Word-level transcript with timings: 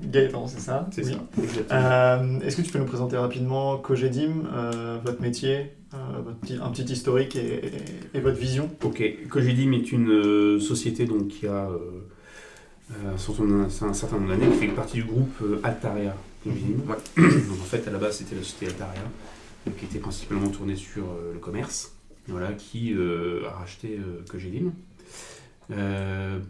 Gaëtan, 0.00 0.46
c'est 0.46 0.60
ça 0.60 0.86
C'est 0.92 1.04
Oui. 1.04 1.16
ça. 1.68 2.12
Euh, 2.12 2.40
Est-ce 2.40 2.56
que 2.56 2.62
tu 2.62 2.70
peux 2.70 2.78
nous 2.78 2.84
présenter 2.84 3.16
rapidement 3.16 3.76
Cogedim, 3.78 4.44
euh, 4.54 4.98
votre 5.04 5.20
métier, 5.20 5.72
euh, 5.92 5.96
votre 6.24 6.36
petit- 6.38 6.58
un 6.62 6.68
petit 6.70 6.84
historique 6.92 7.34
et, 7.36 7.66
et- 7.66 7.70
et 8.14 8.20
votre 8.20 8.38
vision? 8.38 8.70
Ok, 8.84 9.02
Cogedim 9.28 9.72
est 9.72 9.90
une 9.92 10.60
société 10.60 11.04
donc, 11.04 11.28
qui 11.28 11.46
a 11.46 11.68
un, 12.90 13.18
certain, 13.18 13.44
nombre 13.44 14.28
d'années, 14.28 14.48
qui 14.52 14.66
fait 14.66 14.68
partie 14.68 14.98
du 14.98 15.04
groupe 15.04 15.42
Altaria 15.64 16.14
Cogedim. 16.44 16.78
Donc, 16.86 17.60
en 17.60 17.64
fait, 17.64 17.86
à 17.88 17.90
la 17.90 17.98
base, 17.98 18.18
c'était 18.18 18.36
la 18.36 18.42
société 18.42 18.66
Altaria, 18.66 19.02
qui 19.76 19.84
était 19.84 19.98
principalement 19.98 20.48
tournée 20.48 20.76
sur 20.76 21.04
euh, 21.04 21.32
le 21.32 21.38
commerce, 21.38 21.94
voilà, 22.26 22.52
qui 22.52 22.94
euh, 22.94 23.46
a 23.48 23.52
racheté 23.52 23.98
euh, 23.98 24.22
Cogedim 24.28 24.72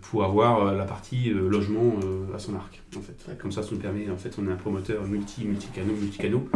pour 0.00 0.22
avoir 0.22 0.72
la 0.74 0.84
partie 0.84 1.30
logement 1.30 1.94
à 2.32 2.38
son 2.38 2.54
arc. 2.54 2.80
En 2.96 3.00
fait. 3.00 3.36
Comme 3.41 3.50
ça, 3.50 3.64
ça 3.64 3.70
nous 3.72 3.78
permet, 3.78 4.08
en 4.08 4.16
fait, 4.16 4.32
on 4.38 4.46
est 4.46 4.52
un 4.52 4.54
promoteur 4.54 5.04
multi, 5.08 5.44
multi-canaux, 5.44 5.94
multi-canaux, 5.94 6.48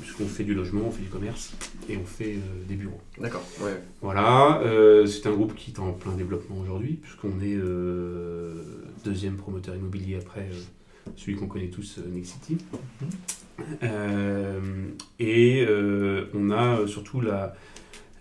puisqu'on 0.00 0.26
fait 0.26 0.42
du 0.42 0.52
logement, 0.52 0.80
on 0.88 0.90
fait 0.90 1.02
du 1.02 1.08
commerce 1.10 1.52
et 1.88 1.96
on 1.96 2.04
fait 2.04 2.38
des 2.68 2.74
bureaux. 2.74 3.00
D'accord, 3.20 3.44
ouais. 3.60 3.80
Voilà, 4.02 4.60
c'est 5.06 5.28
un 5.28 5.32
groupe 5.32 5.54
qui 5.54 5.70
est 5.70 5.78
en 5.78 5.92
plein 5.92 6.16
développement 6.16 6.58
aujourd'hui, 6.58 6.94
puisqu'on 7.00 7.40
est 7.40 7.56
deuxième 9.04 9.36
promoteur 9.36 9.76
immobilier 9.76 10.16
après 10.16 10.48
celui 11.16 11.36
qu'on 11.36 11.46
connaît 11.46 11.68
tous, 11.68 11.98
euh, 11.98 12.08
Nexity. 12.08 12.58
Euh, 13.82 14.88
et 15.18 15.64
euh, 15.68 16.26
on 16.34 16.50
a 16.50 16.86
surtout 16.86 17.20
la, 17.20 17.54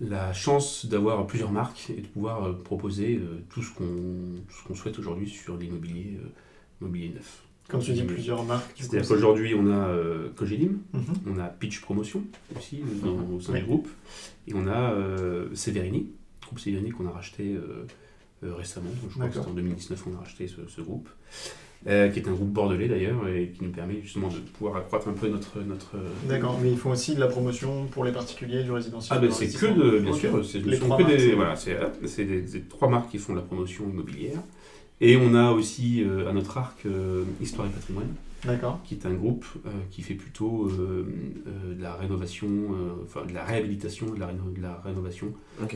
la 0.01 0.33
chance 0.33 0.85
d'avoir 0.87 1.25
plusieurs 1.27 1.51
marques 1.51 1.89
et 1.95 2.01
de 2.01 2.07
pouvoir 2.07 2.57
proposer 2.59 3.19
tout 3.49 3.61
ce 3.61 3.71
qu'on 3.73 4.75
souhaite 4.75 4.97
aujourd'hui 4.99 5.29
sur 5.29 5.57
l'immobilier 5.57 6.19
immobilier 6.81 7.09
neuf. 7.09 7.43
Quand 7.69 7.79
tu 7.79 7.91
dis 7.91 8.03
plusieurs 8.03 8.45
marques, 8.45 8.71
C'est-à-dire 8.77 9.03
c'est- 9.05 9.13
qu'aujourd'hui, 9.13 9.53
on 9.53 9.67
a 9.69 9.89
euh, 9.89 10.29
Cogedim, 10.35 10.77
Mhm. 10.93 11.03
on 11.27 11.37
a 11.39 11.47
Pitch 11.47 11.81
Promotion 11.81 12.23
aussi 12.57 12.81
dans- 13.03 13.35
au 13.35 13.41
sein 13.41 13.53
Oui. 13.53 13.59
du 13.59 13.65
groupe. 13.65 13.89
Et 14.47 14.53
on 14.55 14.67
a 14.67 14.93
euh, 14.93 15.49
Severini, 15.53 16.07
groupe 16.41 16.59
Severini 16.59 16.91
qu'on 16.91 17.07
a 17.07 17.11
racheté 17.11 17.55
euh, 17.55 17.85
récemment. 18.55 18.89
Donc, 19.01 19.09
je 19.11 19.15
crois 19.15 19.27
que 19.29 19.39
en 19.39 19.51
2019 19.53 20.01
qu'on 20.01 20.15
a 20.15 20.19
racheté 20.19 20.47
ce, 20.47 20.65
ce 20.67 20.79
groupe. 20.81 21.09
Euh, 21.85 22.09
qui 22.09 22.19
est 22.19 22.27
un 22.27 22.31
groupe 22.31 22.49
bordelais 22.49 22.87
d'ailleurs 22.87 23.27
et 23.27 23.53
qui 23.55 23.63
nous 23.63 23.71
permet 23.71 24.01
justement 24.01 24.29
de 24.29 24.37
pouvoir 24.37 24.77
accroître 24.77 25.07
un 25.07 25.13
peu 25.13 25.27
notre. 25.27 25.59
notre 25.59 25.91
D'accord, 26.27 26.59
mais 26.61 26.71
ils 26.71 26.77
font 26.77 26.91
aussi 26.91 27.15
de 27.15 27.19
la 27.19 27.27
promotion 27.27 27.85
pour 27.85 28.03
les 28.03 28.11
particuliers, 28.11 28.63
du 28.63 28.71
résidentiel. 28.71 29.17
Ah 29.17 29.21
ben 29.21 29.31
c'est 29.31 29.47
que 29.47 29.67
de, 29.67 29.99
bien 29.99 30.13
sûr, 30.13 30.43
c'est, 30.43 30.59
des, 30.59 31.33
voilà, 31.35 31.55
c'est, 31.55 31.77
c'est 32.05 32.25
des, 32.25 32.61
trois 32.61 32.89
marques 32.89 33.11
qui 33.11 33.19
font 33.19 33.33
de 33.33 33.37
la 33.37 33.43
promotion 33.43 33.85
immobilière. 33.89 34.39
Et 34.99 35.15
on 35.17 35.35
a 35.35 35.51
aussi 35.51 36.03
euh, 36.03 36.29
à 36.29 36.33
notre 36.33 36.57
arc 36.57 36.85
euh, 36.85 37.23
Histoire 37.41 37.67
et 37.67 37.69
Patrimoine. 37.69 38.13
Qui 38.83 38.95
est 38.95 39.05
un 39.05 39.13
groupe 39.13 39.45
euh, 39.65 39.69
qui 39.91 40.01
fait 40.01 40.13
plutôt 40.13 40.67
euh, 40.69 41.05
euh, 41.47 41.75
de 41.75 41.81
la 41.81 41.93
rénovation, 41.95 42.47
euh, 42.47 43.03
enfin 43.03 43.25
de 43.25 43.33
la 43.33 43.43
réhabilitation, 43.43 44.07
de 44.13 44.19
la, 44.19 44.27
réno- 44.27 44.53
de 44.55 44.61
la 44.61 44.81
rénovation 44.85 45.27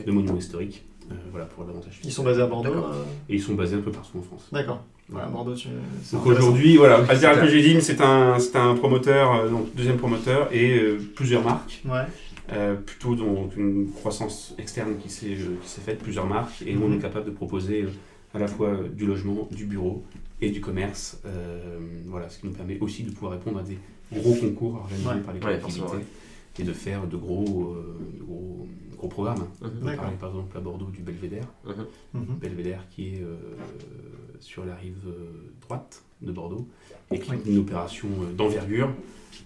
de 0.06 0.10
monuments 0.12 0.36
historiques, 0.38 0.84
euh, 1.10 1.14
voilà 1.30 1.46
pour 1.46 1.64
davantage. 1.64 2.00
Ils 2.04 2.12
sont 2.12 2.24
basés 2.24 2.42
à 2.42 2.46
Bordeaux 2.46 2.70
euh, 2.72 3.04
Et 3.28 3.34
ils 3.34 3.42
sont 3.42 3.54
basés 3.54 3.76
un 3.76 3.80
peu 3.80 3.90
partout 3.92 4.18
en 4.18 4.22
France. 4.22 4.48
D'accord. 4.52 4.82
Voilà, 5.08 5.28
Bordeaux, 5.28 5.54
tu... 5.54 5.68
Donc 6.12 6.26
aujourd'hui, 6.26 6.76
voilà, 6.76 6.96
Altaria 7.08 7.80
c'est 7.80 8.00
un, 8.00 8.38
c'est 8.38 8.56
un 8.56 8.74
promoteur, 8.74 9.34
euh, 9.34 9.48
donc 9.50 9.74
deuxième 9.74 9.98
promoteur, 9.98 10.48
et 10.52 10.78
euh, 10.78 10.98
plusieurs 11.14 11.44
marques. 11.44 11.82
Ouais. 11.84 12.06
Euh, 12.52 12.74
plutôt 12.74 13.14
donc 13.14 13.56
une 13.56 13.90
croissance 13.92 14.54
externe 14.58 14.94
qui 15.02 15.08
s'est 15.10 15.36
euh, 15.38 15.56
faite, 15.62 15.98
plusieurs 15.98 16.26
marques, 16.26 16.62
et 16.66 16.74
nous, 16.74 16.82
on 16.84 16.88
Mhm. 16.88 16.94
est 16.98 17.02
capable 17.02 17.26
de 17.26 17.30
proposer 17.30 17.82
euh, 17.82 17.88
à 18.34 18.38
la 18.38 18.48
fois 18.48 18.68
euh, 18.68 18.88
du 18.88 19.06
logement, 19.06 19.48
du 19.50 19.66
bureau 19.66 20.02
et 20.40 20.50
du 20.50 20.60
commerce. 20.60 21.20
euh, 21.26 21.78
voilà, 22.06 22.28
ce 22.28 22.38
qui 22.40 22.46
nous 22.46 22.52
permet 22.52 22.78
aussi 22.80 23.02
de 23.04 23.10
pouvoir 23.10 23.32
répondre 23.32 23.58
à 23.58 23.62
des 23.62 23.78
gros 24.12 24.34
concours 24.34 24.74
organisés 24.76 25.08
Ouais. 25.08 25.20
par 25.20 25.34
les 25.34 25.40
collectivités 25.40 25.86
ouais. 25.96 26.04
et 26.58 26.62
de 26.64 26.72
faire 26.72 27.06
de 27.06 27.16
gros, 27.16 27.74
euh, 27.74 27.98
de 28.18 28.22
gros, 28.24 28.66
gros 28.98 29.08
programmes. 29.08 29.38
Mhm. 29.38 29.46
On 29.62 29.68
peut 29.68 29.84
D'accord. 29.86 30.02
parler 30.02 30.16
par 30.18 30.28
exemple 30.30 30.56
à 30.56 30.60
Bordeaux 30.60 30.90
du 30.90 31.02
Belvédère, 31.02 31.46
Mhm. 31.64 31.86
Mhm. 32.14 32.36
Belvédère 32.40 32.84
qui 32.90 33.14
est 33.14 33.22
euh, 33.22 33.36
sur 34.40 34.64
la 34.64 34.74
rive 34.74 34.98
droite 35.62 36.02
de 36.20 36.32
Bordeaux 36.32 36.66
et 37.10 37.18
qui 37.18 37.32
est 37.32 37.46
une 37.46 37.58
opération 37.58 38.08
d'envergure 38.36 38.90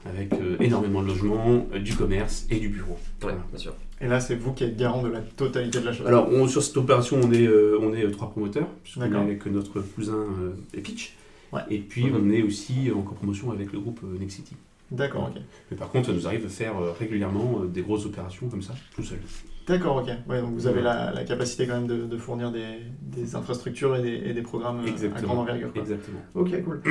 avec 0.04 0.32
euh, 0.34 0.56
énormément 0.60 1.02
de 1.02 1.08
logements, 1.08 1.66
du 1.82 1.94
commerce 1.94 2.46
et 2.50 2.58
du 2.58 2.68
bureau. 2.68 2.92
Ouais, 2.92 2.98
Voilà. 3.20 3.38
bien 3.50 3.58
sûr. 3.58 3.74
Et 4.00 4.08
là, 4.08 4.20
c'est 4.20 4.34
vous 4.34 4.52
qui 4.52 4.64
êtes 4.64 4.76
garant 4.76 5.02
de 5.02 5.08
la 5.08 5.20
totalité 5.20 5.80
de 5.80 5.86
la 5.86 5.92
chose. 5.92 6.06
Alors, 6.06 6.28
on- 6.30 6.46
sur 6.48 6.62
cette 6.62 6.76
opération, 6.76 7.18
on 7.22 7.32
est, 7.32 7.46
euh, 7.46 7.78
on 7.80 7.94
est 7.94 8.04
euh, 8.04 8.10
trois 8.10 8.30
promoteurs, 8.30 8.68
puisqu'on 8.82 9.02
est 9.02 9.08
D'accord. 9.08 9.22
avec 9.22 9.46
notre 9.46 9.80
cousin 9.80 10.14
euh, 10.16 10.52
Epitch. 10.74 11.14
Ouais. 11.52 11.62
Et 11.70 11.78
puis, 11.78 12.06
on 12.14 12.28
est 12.30 12.42
aussi 12.42 12.90
en 12.94 13.00
copromotion 13.02 13.50
avec 13.52 13.72
le 13.72 13.80
groupe 13.80 14.00
euh, 14.04 14.18
Nexity. 14.18 14.54
D'accord, 14.90 15.30
ok. 15.34 15.40
Mais 15.70 15.76
par 15.76 15.88
contre, 15.90 16.06
ça 16.08 16.12
nous 16.12 16.26
arrive 16.26 16.44
de 16.44 16.48
faire 16.48 16.76
euh, 16.80 16.92
régulièrement 16.92 17.62
euh, 17.62 17.66
des 17.66 17.82
grosses 17.82 18.06
opérations 18.06 18.48
comme 18.48 18.62
ça, 18.62 18.74
tout 18.94 19.02
seul. 19.02 19.18
D'accord, 19.66 19.96
ok. 19.96 20.08
Ouais, 20.28 20.40
donc 20.40 20.52
vous 20.54 20.66
avez 20.68 20.80
la, 20.82 21.10
la 21.12 21.24
capacité 21.24 21.66
quand 21.66 21.74
même 21.74 21.88
de, 21.88 22.04
de 22.04 22.16
fournir 22.18 22.52
des, 22.52 22.62
des 23.02 23.34
infrastructures 23.34 23.96
et 23.96 24.02
des, 24.02 24.30
et 24.30 24.32
des 24.34 24.42
programmes 24.42 24.80
euh, 24.80 24.86
à 24.86 24.88
Exactement. 24.88 25.26
grande 25.28 25.38
envergure. 25.40 25.72
quoi. 25.72 25.82
Exactement. 25.82 26.20
Ok, 26.34 26.62
cool. 26.64 26.82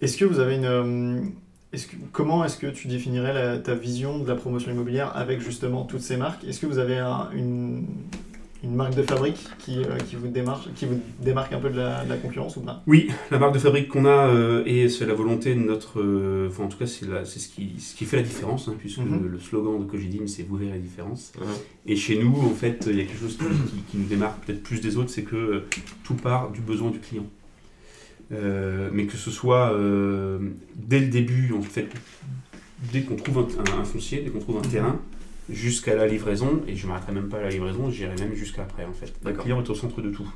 Est-ce 0.00 0.16
que 0.16 0.24
vous 0.24 0.38
avez 0.38 0.54
une. 0.56 1.32
Que, 1.72 1.96
comment 2.12 2.44
est-ce 2.44 2.56
que 2.58 2.66
tu 2.68 2.88
définirais 2.88 3.34
la- 3.34 3.58
ta 3.58 3.74
vision 3.74 4.18
de 4.18 4.28
la 4.28 4.36
promotion 4.36 4.70
immobilière 4.72 5.12
avec 5.16 5.40
justement 5.40 5.84
toutes 5.84 6.00
ces 6.00 6.16
marques? 6.16 6.44
Est-ce 6.44 6.60
que 6.60 6.66
vous 6.66 6.78
avez 6.78 6.98
un- 6.98 7.28
une, 7.34 7.84
une 8.64 8.74
marque 8.74 8.94
de 8.94 9.02
fabrique 9.02 9.38
qui, 9.58 9.78
euh, 9.80 9.96
qui, 10.08 10.16
vous 10.16 10.28
démarque, 10.28 10.72
qui 10.74 10.86
vous 10.86 10.98
démarque 11.20 11.52
un 11.52 11.58
peu 11.58 11.68
de 11.68 11.76
la, 11.76 12.04
de 12.04 12.08
la 12.08 12.16
concurrence 12.16 12.56
ou 12.56 12.60
pas? 12.60 12.82
Oui, 12.86 13.10
la 13.30 13.38
marque 13.38 13.52
de 13.54 13.58
fabrique 13.58 13.88
qu'on 13.88 14.06
a, 14.06 14.28
euh, 14.28 14.62
et 14.64 14.88
c'est 14.88 15.06
la 15.06 15.14
volonté 15.14 15.54
de 15.54 15.60
notre. 15.60 16.00
euh, 16.00 16.48
Enfin, 16.48 16.64
en 16.64 16.68
tout 16.68 16.78
cas, 16.78 16.86
c'est 16.86 17.04
ce 17.38 17.48
qui, 17.48 17.74
ce 17.78 17.94
qui 17.94 18.04
fait 18.06 18.16
la 18.16 18.22
différence, 18.22 18.68
hein, 18.68 18.74
puisque 18.78 18.98
Mhm. 18.98 19.22
le, 19.24 19.28
le 19.28 19.38
slogan 19.38 19.78
de 19.78 19.84
Cogidim, 19.90 20.26
c'est 20.26 20.44
Vous 20.44 20.56
verrez 20.56 20.72
la 20.72 20.78
différence. 20.78 21.32
Et 21.84 21.96
chez 21.96 22.18
nous, 22.22 22.34
en 22.46 22.54
fait, 22.54 22.86
il 22.88 22.96
y 22.96 23.00
a 23.00 23.04
quelque 23.04 23.20
chose 23.20 23.36
qui, 23.90 23.98
nous 23.98 24.06
démarque 24.06 24.44
peut-être 24.44 24.62
plus 24.62 24.80
des 24.80 24.96
autres, 24.96 25.10
c'est 25.10 25.24
que 25.24 25.64
tout 26.04 26.14
part 26.14 26.50
du 26.50 26.60
besoin 26.60 26.90
du 26.90 26.98
client. 27.00 27.26
Euh, 28.32 28.90
mais 28.92 29.06
que 29.06 29.16
ce 29.16 29.30
soit 29.30 29.72
euh, 29.72 30.38
dès 30.74 30.98
le 31.00 31.06
début, 31.06 31.52
en 31.56 31.62
fait, 31.62 31.86
dès 32.92 33.02
qu'on 33.02 33.16
trouve 33.16 33.38
un, 33.38 33.72
un- 33.76 33.80
un 33.80 33.84
foncier, 33.84 34.20
dès 34.22 34.30
qu'on 34.30 34.40
trouve 34.40 34.56
un 34.56 34.66
Mhm. 34.66 34.70
terrain, 34.72 35.00
jusqu'à 35.48 35.94
la 35.94 36.08
livraison, 36.08 36.60
et 36.66 36.74
je 36.74 36.86
ne 36.86 36.90
m'arrêterai 36.92 37.12
même 37.12 37.28
pas 37.28 37.38
à 37.38 37.42
la 37.42 37.50
livraison, 37.50 37.88
j'irai 37.90 38.16
même 38.16 38.34
jusqu'à 38.34 38.62
après, 38.62 38.84
en 38.84 38.92
fait. 38.92 39.12
Le 39.24 39.32
client 39.32 39.62
est 39.62 39.70
au 39.70 39.74
centre 39.76 40.00
de 40.02 40.10
tout. 40.10 40.28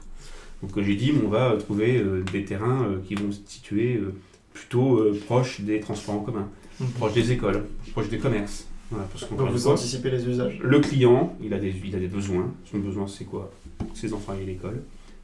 Donc, 0.63 0.73
comme 0.73 0.85
j'ai 0.85 0.95
dit, 0.95 1.13
on 1.25 1.29
va 1.29 1.57
trouver 1.59 1.99
euh, 1.99 2.23
des 2.33 2.45
terrains 2.45 2.85
euh, 2.85 2.99
qui 3.07 3.15
vont 3.17 3.33
se 3.33 3.41
situer 3.47 3.97
euh, 3.97 4.15
plutôt 4.55 4.99
euh, 4.99 5.19
proches 5.27 5.61
des 5.63 5.81
transports 5.81 6.15
en 6.17 6.21
commun, 6.21 6.49
proches 6.97 7.15
des 7.15 7.33
écoles, 7.33 7.65
proches 7.93 8.09
des 8.09 8.19
commerces. 8.19 8.67
Voilà, 8.91 9.07
parce 9.11 9.29
Donc 9.31 9.51
vous 9.51 9.69
anticipez 9.69 10.11
les 10.11 10.29
usages? 10.29 10.59
le 10.63 10.81
client, 10.81 11.37
il 11.43 11.55
a 11.55 11.59
des, 11.59 11.73
il 11.85 11.95
a 11.97 11.99
des 11.99 12.09
besoins. 12.09 12.53
Son 12.71 12.79
besoin, 12.79 13.07
c'est 13.09 13.25
quoi? 13.25 13.51
Ses 13.95 14.13
enfants 14.13 14.33
à 14.33 14.37
l'école. 14.45 14.83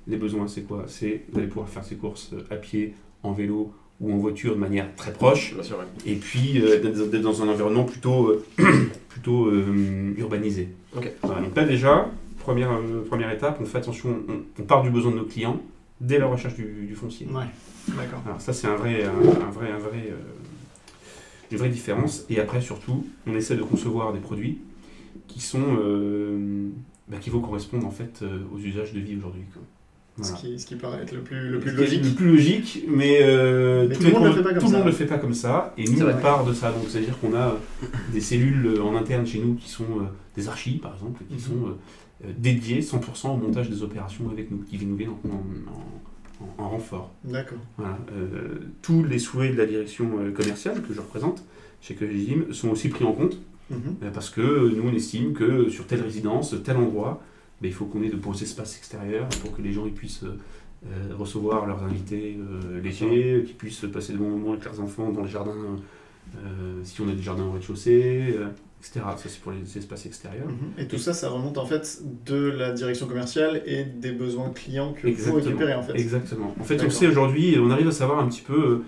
Les 0.09 0.17
besoins, 0.17 0.47
c'est 0.49 0.63
quoi? 0.63 0.85
C'est 0.87 1.25
d'aller 1.33 1.49
pouvoir 1.49 1.69
faire 1.69 1.85
ses 1.85 1.97
courses 1.97 2.33
à 2.51 2.57
pied, 2.57 2.95
en 3.23 3.33
vélo 3.33 3.73
ou 4.01 4.13
en 4.13 4.19
voiture 4.19 4.55
de 4.55 4.61
manière 4.61 4.95
très 4.95 5.13
proche. 5.13 5.55
Bien 5.55 5.63
sûr, 5.63 5.79
ouais. 5.79 5.85
Et 6.13 6.17
puis 6.17 6.61
euh, 6.61 6.81
d'être 6.81 7.23
dans 7.23 7.43
un 7.43 7.49
environnement 7.49 7.85
plutôt, 7.85 8.29
euh, 8.29 8.45
plutôt 9.09 9.47
euh, 9.47 10.15
urbanisé. 10.19 10.69
Ok. 10.97 11.11
Voilà, 11.23 11.41
donc 11.43 11.57
là 11.57 11.65
déjà, 11.65 12.11
première, 12.39 12.71
euh, 12.73 13.05
première 13.07 13.31
étape, 13.33 13.59
on 13.61 13.65
fait 13.65 13.79
attention, 13.79 14.23
on, 14.29 14.63
on 14.63 14.65
part 14.65 14.83
du 14.83 14.91
besoin 14.91 15.11
de 15.13 15.17
nos 15.17 15.25
clients 15.25 15.61
dès 16.01 16.19
la 16.19 16.27
recherche 16.27 16.55
du, 16.55 16.87
du 16.87 16.95
foncier. 16.95 17.27
Ouais, 17.29 17.45
d'accord. 17.97 18.21
Alors 18.27 18.41
ça 18.41 18.53
c'est 18.53 18.67
un 18.67 18.77
vrai, 18.77 19.05
un, 19.05 19.09
un 19.47 19.51
vrai, 19.51 19.71
un 19.73 19.79
vrai, 19.79 20.09
euh, 20.11 20.17
une 21.51 21.59
vraie 21.59 21.71
différence. 21.71 22.25
Et 22.29 22.39
après 22.39 22.61
surtout, 22.61 23.07
on 23.27 23.35
essaie 23.35 23.57
de 23.57 23.63
concevoir 23.63 24.13
des 24.13 24.21
produits 24.21 24.59
qui 25.27 25.41
sont, 25.41 25.79
euh, 25.81 26.69
bah, 27.09 27.17
qui 27.19 27.31
vont 27.31 27.41
correspondre 27.41 27.87
en 27.87 27.91
fait 27.91 28.21
euh, 28.23 28.41
aux 28.55 28.59
usages 28.59 28.93
de 28.93 29.01
vie 29.01 29.17
aujourd'hui. 29.17 29.43
Ce, 30.23 30.33
qui, 30.33 30.59
ce 30.59 30.65
qui 30.67 30.77
paraît 30.77 31.03
être 31.03 31.13
le 31.13 31.21
plus, 31.21 31.51
le 31.51 31.59
plus 31.61 31.73
logique. 31.73 32.03
Le 32.05 32.11
plus 32.11 32.27
logique, 32.29 32.85
mais, 32.89 33.19
euh, 33.23 33.87
Mais 33.89 33.95
tous 33.97 34.01
tout 34.05 34.07
le 34.09 34.13
monde 34.15 34.25
le 34.25 34.31
pro- 34.31 34.37
fait 34.39 34.43
pas 34.43 34.55
comme 34.55 34.71
tout 34.73 34.85
le 34.87 34.93
fait 34.93 35.07
pas 35.07 35.19
comme 35.19 35.35
ça. 35.35 35.75
Et 35.77 35.85
nous 35.85 36.01
on 36.01 36.05
vrai. 36.05 36.21
part 36.21 36.45
de 36.47 36.55
ça. 36.55 36.73
Donc 36.73 36.85
c'est 36.89 36.99
à 36.99 37.01
dire 37.03 37.19
qu'on 37.21 37.35
a 37.35 37.49
euh, 37.49 37.87
des 38.13 38.21
cellules 38.23 38.67
euh, 38.67 38.83
en 38.83 38.97
interne 38.97 39.27
chez 39.27 39.39
nous 39.41 39.55
qui 39.55 39.69
sont 39.69 39.85
euh, 39.85 40.05
des 40.35 40.49
archives 40.49 40.79
par 40.81 40.95
exemple, 40.95 41.23
qui 41.29 41.35
Mhm. 41.35 41.41
sont 41.41 41.69
euh, 42.25 42.31
dédiées 42.39 42.81
100% 42.81 43.29
au 43.35 43.37
montage 43.37 43.69
des 43.69 43.83
opérations 43.83 44.31
avec 44.31 44.51
nous, 44.51 44.59
qui 44.59 44.83
nous 44.87 44.97
viennent 44.97 45.11
en- 45.11 45.29
en- 45.29 46.55
en- 46.61 46.65
en 46.65 46.69
renfort. 46.71 47.13
D'accord. 47.25 47.59
Voilà, 47.77 47.99
euh, 48.17 48.55
tous 48.83 49.05
les 49.05 49.19
souhaits 49.19 49.53
de 49.53 49.59
la 49.59 49.67
direction 49.67 50.09
commerciale 50.35 50.81
que 50.83 50.95
je 50.95 51.01
représente 51.01 51.45
chez 51.83 51.95
Cogedim 51.95 52.53
sont 52.53 52.71
aussi 52.71 52.89
pris 52.89 53.05
en 53.05 53.13
compte 53.13 53.39
Mhm. 53.71 53.97
parce 54.15 54.31
que 54.31 54.41
nous 54.75 54.83
on 54.89 54.95
estime 54.95 55.35
que 55.35 55.69
sur 55.69 55.87
telle 55.87 56.01
résidence, 56.01 56.55
tel 56.65 56.77
endroit, 56.79 57.23
ben, 57.61 57.69
il 57.69 57.75
faut 57.75 57.87
qu'on 57.87 58.03
ait 58.03 58.11
de 58.11 58.17
beaux 58.17 58.35
espaces 58.35 58.77
extérieurs 58.77 59.29
pour 59.41 59.57
que 59.57 59.63
les 59.63 59.73
gens 59.73 59.87
ils 59.87 59.95
puissent 59.95 60.25
euh, 60.25 60.39
euh, 60.85 61.15
recevoir 61.19 61.67
leurs 61.67 61.83
invités 61.83 62.39
euh, 62.39 62.81
légers, 62.81 63.43
qu'ils 63.47 63.57
puissent 63.57 63.87
passer 63.93 64.13
de 64.13 64.19
bons 64.19 64.29
moments 64.29 64.53
avec 64.53 64.65
leurs 64.65 64.81
enfants 64.81 65.11
dans 65.11 65.23
le 65.23 65.29
jardin, 65.29 65.55
euh, 66.37 66.81
si 66.85 67.01
on 67.01 67.09
a 67.09 67.13
des 67.13 67.23
jardins 67.23 67.45
au 67.45 67.53
rez-de-chaussée, 67.53 68.37
etc. 68.81 69.01
Ça, 69.17 69.29
c'est 69.29 69.41
pour 69.41 69.53
les 69.53 69.79
espaces 69.79 70.07
extérieurs. 70.07 70.47
Mhm. 70.47 70.85
Et 70.85 70.87
tout 70.87 70.99
ça, 70.99 71.13
ça 71.13 71.31
remonte 71.31 71.59
en 71.59 71.67
fait 71.67 72.03
de 72.27 72.37
la 72.37 72.73
direction 72.73 73.07
commerciale 73.07 73.63
et 73.67 73.85
des 73.85 74.13
besoins 74.13 74.51
clients 74.51 74.93
que 74.93 75.03
vous 75.03 75.09
Exactement. 75.09 75.37
récupérez 75.37 75.75
en 75.75 75.83
fait. 75.83 75.95
Exactement. 75.99 76.55
En 76.61 76.65
fait, 76.65 76.85
on 76.85 76.91
sait 76.91 77.09
aujourd'hui, 77.09 77.57
on 77.59 77.71
arrive 77.71 77.89
à 77.89 77.93
savoir 77.93 78.21
un 78.21 78.29
petit 78.29 78.43
peu 78.43 78.83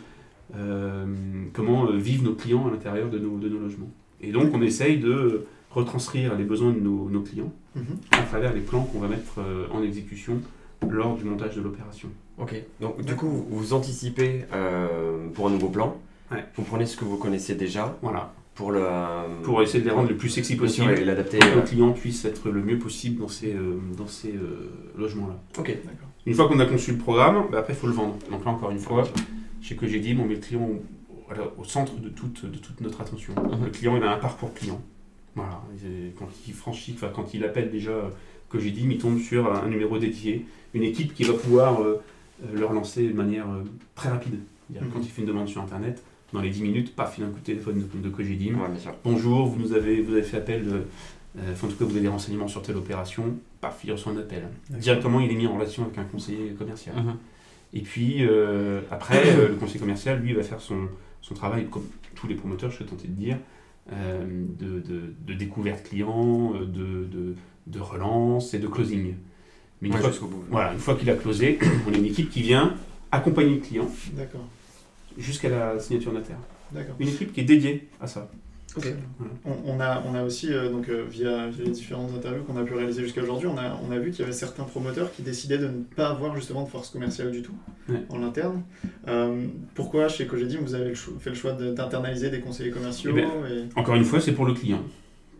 comment 1.53 1.91
vivent 1.93 2.23
nos 2.23 2.35
clients 2.35 2.69
à 2.69 2.71
l'intérieur 2.71 3.09
de 3.09 3.19
nos, 3.19 3.39
de 3.39 3.49
nos 3.49 3.59
logements. 3.59 3.91
Et 4.21 4.31
donc, 4.31 4.53
on 4.55 4.63
essaye 4.63 4.99
de 4.99 5.47
retranscrire 5.71 6.35
les 6.37 6.45
besoins 6.45 6.73
de 6.73 6.81
nos, 6.81 7.09
nos 7.11 7.21
clients 7.21 7.53
Mhm. 7.77 7.85
à 8.13 8.23
travers 8.23 8.53
les 8.53 8.61
plans 8.61 8.83
qu'on 8.85 8.99
va 9.01 9.09
mettre 9.09 9.39
euh, 9.39 9.67
en 9.73 9.83
exécution 9.83 10.41
lors 10.89 11.17
du 11.17 11.25
montage 11.25 11.55
de 11.57 11.61
l'opération. 11.61 12.09
Ok. 12.39 12.55
Donc 12.81 13.03
du 13.05 13.15
coup, 13.15 13.29
vous, 13.51 13.73
anticipez 13.75 14.45
euh, 14.53 15.29
pour 15.35 15.47
un 15.49 15.51
nouveau 15.51 15.69
plan. 15.69 15.97
Ouais. 16.33 16.45
Vous 16.57 16.63
prenez 16.63 16.87
ce 16.87 16.97
que 16.97 17.05
vous 17.05 17.17
connaissez 17.17 17.55
déjà 17.55 17.97
Voilà. 18.03 18.33
pour 18.55 18.71
le. 18.73 18.85
Pour 19.43 19.61
essayer 19.63 19.81
de 19.81 19.89
les 19.89 19.95
rendre 19.95 20.09
le 20.09 20.17
plus 20.17 20.29
sexy 20.29 20.57
possible. 20.57 20.91
et 20.93 21.05
l'adapter. 21.05 21.39
pour 21.39 21.49
que 21.49 21.53
euh, 21.55 21.61
nos 21.61 21.63
clients 21.67 21.93
puissent 21.93 22.25
être 22.25 22.49
le 22.51 22.63
mieux 22.63 22.79
possible 22.79 23.21
dans 23.21 23.29
ces, 23.29 23.55
euh, 23.55 23.79
dans 23.97 24.07
ces 24.07 24.33
euh, 24.35 24.71
logements-là. 24.97 25.37
Ok. 25.59 25.67
D'accord. 25.69 26.09
Une 26.27 26.35
fois 26.35 26.49
qu'on 26.49 26.59
a 26.61 26.67
conçu 26.67 26.93
le 26.93 26.99
programme, 26.99 27.45
bah 27.51 27.59
après 27.61 27.73
il 27.73 27.77
faut 27.77 27.87
le 27.87 27.93
vendre. 27.95 28.17
Donc 28.31 28.45
là 28.45 28.51
encore 28.51 28.71
une 28.71 28.79
fois, 28.79 29.05
chez 29.61 29.75
que 29.77 29.87
j'ai 29.87 30.01
dit, 30.01 30.17
on 30.21 30.25
met 30.27 30.35
le 30.35 30.41
client 30.41 30.63
au, 30.69 31.61
au 31.61 31.65
centre 31.65 31.97
de 31.99 32.09
toute, 32.09 32.45
de 32.47 32.59
toute 32.59 32.81
notre 32.81 33.01
attention. 33.01 33.33
Mhm. 33.37 33.65
Le 33.65 33.71
client 33.71 33.97
il 33.97 34.03
a 34.03 34.13
un 34.13 34.19
parcours 34.19 34.53
client. 34.55 34.81
Voilà. 35.35 35.63
Quand 36.19 36.29
il 36.47 36.55
franchit, 36.55 36.93
enfin, 36.95 37.11
quand 37.15 37.35
il 37.35 37.45
appelle 37.45 37.71
déjà 37.71 37.91
euh, 37.91 38.09
que 38.51 38.59
j'ai 38.59 38.71
dit, 38.71 38.87
il 38.89 38.99
tombe 38.99 39.19
sur 39.19 39.53
un 39.53 39.69
numéro 39.69 39.99
dédié, 39.99 40.47
une 40.75 40.83
équipe 40.83 41.15
qui 41.15 41.25
va 41.25 41.35
pouvoir 41.35 41.83
euh, 41.83 42.01
euh, 42.45 42.59
le 42.59 42.65
relancer 42.67 43.07
de 43.09 43.13
manière 43.15 43.49
euh, 43.49 43.63
très 43.95 44.09
rapide. 44.09 44.41
Mhm. 44.71 44.89
Quand 44.93 45.01
il 45.01 45.09
fait 45.09 45.23
une 45.23 45.29
demande 45.29 45.49
sur 45.49 45.63
internet, 45.63 46.03
dans 46.33 46.41
les 46.41 46.51
10 46.51 46.63
minutes, 46.63 46.95
paf, 46.95 47.17
il 47.19 47.25
a 47.25 47.27
un 47.27 47.31
coup 47.31 47.39
de 47.41 47.45
téléphone 47.45 47.83
de, 47.95 47.99
de 48.09 48.09
Cogedim. 48.15 48.55
Ouais. 48.57 48.69
Bonjour, 49.05 49.47
vous 49.47 49.59
nous 49.59 49.73
avez, 49.73 50.03
vous 50.03 50.13
avez 50.13 50.23
fait 50.23 50.37
appel, 50.39 50.65
de- 50.67 50.73
euh, 51.39 51.53
enfin, 51.53 51.67
en 51.67 51.71
tout 51.71 51.77
cas 51.77 51.85
vous 51.85 51.93
avez 51.93 52.01
des 52.01 52.09
renseignements 52.09 52.49
sur 52.49 52.61
telle 52.63 52.77
opération, 52.77 53.35
paf, 53.61 53.81
il 53.85 53.93
reçoit 53.93 54.13
un 54.13 54.19
appel. 54.19 54.49
Directement, 54.71 55.21
il 55.21 55.31
est 55.31 55.35
mis 55.37 55.47
en 55.47 55.55
relation 55.55 55.85
avec 55.85 55.97
un 55.99 56.05
conseiller 56.05 56.51
commercial. 56.59 56.97
Mhm. 56.97 57.17
Et 57.75 57.81
puis 57.81 58.27
euh, 58.27 58.81
après, 58.91 59.23
euh, 59.37 59.49
le 59.49 59.55
conseiller 59.55 59.81
commercial, 59.81 60.21
lui, 60.21 60.33
va 60.35 60.43
faire 60.43 60.61
son, 60.61 60.89
son 61.23 61.35
travail, 61.35 61.67
comme 61.71 61.85
tous 62.15 62.27
les 62.27 62.35
promoteurs, 62.35 62.71
je 62.71 62.77
serais 62.79 62.89
tenté 62.89 63.09
de 63.09 63.13
dire, 63.13 63.37
euh, 63.37 63.39
de, 63.91 64.81
de- 64.81 65.15
de 65.27 65.35
découverte 65.35 65.83
client, 65.89 66.55
euh, 66.55 66.67
de, 66.67 67.05
de- 67.67 67.81
relance 67.81 68.55
et 68.55 68.59
de 68.59 68.67
closing. 68.67 69.15
Mais 69.81 69.89
une, 69.89 69.95
Ouais, 69.95 70.01
fois, 70.01 70.29
bout. 70.29 70.45
voilà, 70.51 70.73
une 70.73 70.79
fois 70.79 70.95
qu'il 70.97 71.09
a 71.11 71.15
closé, 71.15 71.59
on 71.89 71.93
a 71.93 71.97
une 71.97 72.05
équipe 72.07 72.31
qui 72.31 72.43
vient 72.43 72.75
accompagner 73.13 73.55
le 73.57 73.61
client 73.61 73.89
jusqu'à 75.17 75.49
la 75.49 75.79
signature 75.79 76.13
notaire. 76.13 76.39
Une 76.99 77.09
équipe 77.09 77.33
qui 77.33 77.41
est 77.41 77.45
dédiée 77.45 77.89
à 78.01 78.07
ça. 78.07 78.31
On, 79.45 79.57
on 79.65 79.81
a, 79.81 80.03
on 80.07 80.15
a 80.15 80.23
aussi, 80.23 80.53
euh, 80.53 80.71
donc, 80.71 80.89
euh, 80.89 81.05
via, 81.09 81.49
via 81.49 81.65
les 81.65 81.71
différentes 81.71 82.11
interviews 82.15 82.45
qu'on 82.45 82.57
a 82.57 82.65
pu 82.65 82.75
réaliser 82.75 83.03
jusqu'à 83.03 83.23
aujourd'hui, 83.23 83.49
on 83.49 83.57
a, 83.57 83.81
on 83.89 83.91
a 83.91 83.99
vu 83.99 84.11
qu'il 84.11 84.21
y 84.21 84.23
avait 84.25 84.33
certains 84.33 84.65
promoteurs 84.65 85.11
qui 85.13 85.23
décidaient 85.23 85.59
de 85.59 85.67
ne 85.69 85.83
pas 85.97 86.09
avoir 86.11 86.37
justement 86.37 86.63
de 86.65 86.69
force 86.69 86.91
commerciale 86.91 87.31
du 87.31 87.43
tout 87.43 87.55
Ouais. 87.89 88.03
en 88.11 88.23
interne. 88.23 88.63
Euh, 89.09 89.47
pourquoi 89.75 90.09
chez 90.09 90.27
Cogedim 90.27 90.59
vous 90.61 90.75
avez 90.75 90.91
le 90.91 90.95
fait 90.95 91.31
le 91.31 91.35
choix 91.37 91.53
de- 91.53 91.73
d'internaliser 91.73 92.29
des 92.29 92.41
conseillers 92.41 92.71
commerciaux 92.71 93.13
Eh 93.15 93.23
ben, 93.23 93.29
et- 93.51 93.79
Encore 93.79 93.95
une 93.95 94.05
fois, 94.05 94.21
c'est 94.21 94.33
pour 94.33 94.45
le 94.45 94.53
client. 94.53 94.83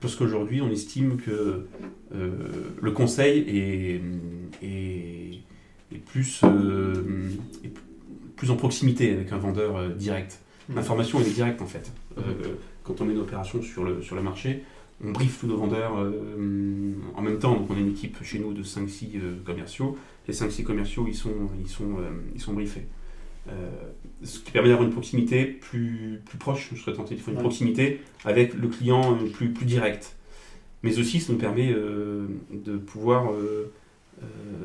Parce 0.01 0.17
qu'aujourd'hui, 0.17 0.63
on 0.63 0.71
estime 0.71 1.19
que 1.19 1.67
euh, 2.15 2.31
le 2.81 2.91
conseil 2.93 3.41
est, 3.41 4.01
est, 4.67 5.41
est 5.95 5.99
plus, 6.07 6.41
est 7.65 7.71
plus 8.37 8.51
en 8.51 8.57
proximité 8.57 9.13
avec 9.13 9.31
un 9.33 9.39
vendeur 9.39 9.91
direct. 9.91 10.39
L'information, 10.75 11.19
elle 11.21 11.27
est 11.29 11.35
directe 11.35 11.61
en 11.63 11.67
fait. 11.67 11.91
Euh, 12.19 12.23
quand 12.89 13.01
on 13.03 13.05
met 13.05 13.13
une 13.13 13.21
opération 13.21 13.63
sur 13.63 13.85
le, 13.85 14.03
sur 14.03 14.17
le 14.17 14.23
marché, 14.23 14.65
on 15.05 15.13
briefe 15.13 15.39
tous 15.39 15.47
nos 15.47 15.57
vendeurs 15.59 15.97
euh, 15.99 16.95
en 17.15 17.23
même 17.23 17.39
temps. 17.39 17.55
Donc 17.55 17.71
on 17.71 17.75
a 17.75 17.79
une 17.79 17.91
équipe 17.91 18.17
chez 18.25 18.39
nous 18.41 18.53
de 18.55 18.63
5-6 18.65 19.11
euh, 19.17 19.37
commerciaux. 19.45 19.97
Les 20.27 20.35
5-6 20.35 20.65
commerciaux, 20.65 21.05
ils 21.07 21.15
sont, 21.15 21.31
ils 21.61 21.69
sont, 21.69 21.99
euh, 21.99 22.11
ils 22.35 22.41
sont 22.41 22.55
briefés. 22.55 22.85
Ce 24.25 24.41
qui 24.41 24.51
permet 24.51 24.69
d'avoir 24.69 24.87
une 24.87 24.93
proximité 24.93 25.47
plus, 25.47 26.21
plus 26.27 26.37
proche, 26.37 26.69
je 26.75 26.81
serais 26.83 26.93
tenté 26.95 27.15
de 27.15 27.21
faire 27.21 27.31
une 27.33 27.37
Ouais. 27.39 27.43
proximité 27.45 28.01
avec 28.27 28.53
le 28.53 28.69
client 28.69 29.17
plus, 29.33 29.51
plus 29.55 29.65
direct. 29.65 30.17
Mais 30.83 30.99
aussi, 30.99 31.19
ça 31.19 31.33
nous 31.33 31.39
permet 31.39 31.73
de 31.73 32.77
pouvoir 32.77 33.31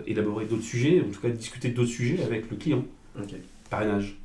élaborer 0.05 0.47
d'autres 0.47 0.63
sujets, 0.63 0.99
en 1.01 1.09
tout 1.11 1.21
cas 1.21 1.29
discuter 1.29 1.69
d'autres 1.69 1.91
sujets 1.91 2.21
avec 2.23 2.51
le 2.51 2.57
client. 2.57 2.83
Parrainage. 3.69 4.17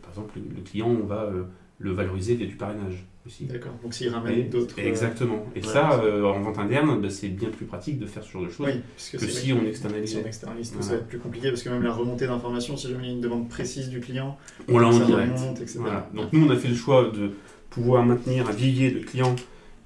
Par 0.00 0.10
exemple, 0.10 0.38
le, 0.38 0.56
le 0.56 0.62
client, 0.62 0.88
on 0.88 1.04
va 1.04 1.30
le 1.78 1.92
valoriser 1.92 2.34
via 2.34 2.46
du 2.46 2.54
parrainage 2.56 3.04
aussi. 3.26 3.44
D'accord, 3.44 3.72
donc 3.82 3.92
s'ils 3.92 4.06
Et- 4.06 4.10
ramènent 4.10 4.48
d'autres. 4.48 4.76
euh, 4.78 4.86
Exactement. 4.88 5.44
Et 5.54 5.60
ouais, 5.60 5.66
ça, 5.66 6.00
euh, 6.02 6.24
en 6.24 6.40
vente 6.40 6.58
interne, 6.58 7.00
bah, 7.02 7.10
c'est 7.10 7.28
bien 7.28 7.50
plus 7.50 7.66
pratique 7.66 7.98
de 7.98 8.06
faire 8.06 8.22
ce 8.24 8.32
genre 8.32 8.44
de 8.44 8.48
choses 8.50 8.66
Oui, 8.66 8.72
que 9.12 9.18
c'est 9.18 9.28
si 9.30 9.52
on 9.52 9.60
que 9.60 9.66
externalisait. 9.66 10.18
Si 10.18 10.22
on 10.24 10.26
externalise, 10.26 10.68
tout, 10.70 10.76
Voilà. 10.76 10.86
ça 10.88 10.92
va 10.94 10.98
être 11.02 11.08
plus 11.08 11.18
compliqué 11.18 11.48
parce 11.50 11.62
que 11.62 11.68
même 11.68 11.82
la 11.82 11.92
remontée 11.92 12.26
d'informations, 12.26 12.76
si 12.76 12.88
jamais 12.88 13.04
il 13.04 13.08
y 13.08 13.10
a 13.10 13.14
une 13.14 13.20
demande 13.20 13.48
précise 13.48 13.88
du 13.90 14.00
client, 14.00 14.38
On 14.68 14.78
l'a 14.78 14.88
en 14.88 14.98
direct. 15.06 15.38
remonte, 15.38 15.60
etc. 15.60 15.78
Voilà. 15.80 16.08
Donc 16.14 16.32
nous, 16.32 16.46
on 16.46 16.50
a 16.50 16.56
fait 16.56 16.68
le 16.68 16.74
choix 16.76 17.10
de 17.10 17.32
pouvoir 17.68 18.04
maintenir 18.06 18.48
un 18.48 18.52
vivier 18.52 18.90
de 18.92 19.00
clients 19.00 19.36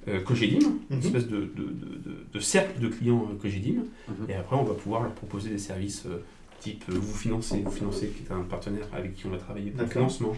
euh, 0.09 0.21
Cogedim, 0.21 0.61
une 0.91 0.97
Mhm. 0.97 1.03
espèce 1.03 1.27
de, 1.29 1.37
de, 1.39 1.45
de- 1.45 1.65
de- 1.65 2.25
de 2.33 2.41
cercle 2.41 2.81
de 2.81 2.89
clients 2.89 3.29
euh, 3.31 3.37
Cogedim, 3.37 3.83
Mhm. 4.09 4.31
et 4.31 4.35
après 4.35 4.57
on 4.57 4.65
va 4.65 4.73
pouvoir 4.75 5.03
leur 5.03 5.13
proposer 5.13 5.51
des 5.51 5.59
services 5.59 6.05
euh, 6.07 6.19
type 6.61 6.85
euh, 6.89 6.95
vous 6.95 7.15
financez, 7.15 7.63
vous 7.65 7.71
financez 7.71 8.09
qui 8.09 8.23
est 8.23 8.33
un 8.33 8.43
partenaire 8.43 8.87
avec 8.93 9.15
qui 9.15 9.27
on 9.27 9.35
a 9.35 9.39
travaillé 9.39 9.71
pour 9.71 9.83
le 9.83 9.89
financement. 9.89 10.37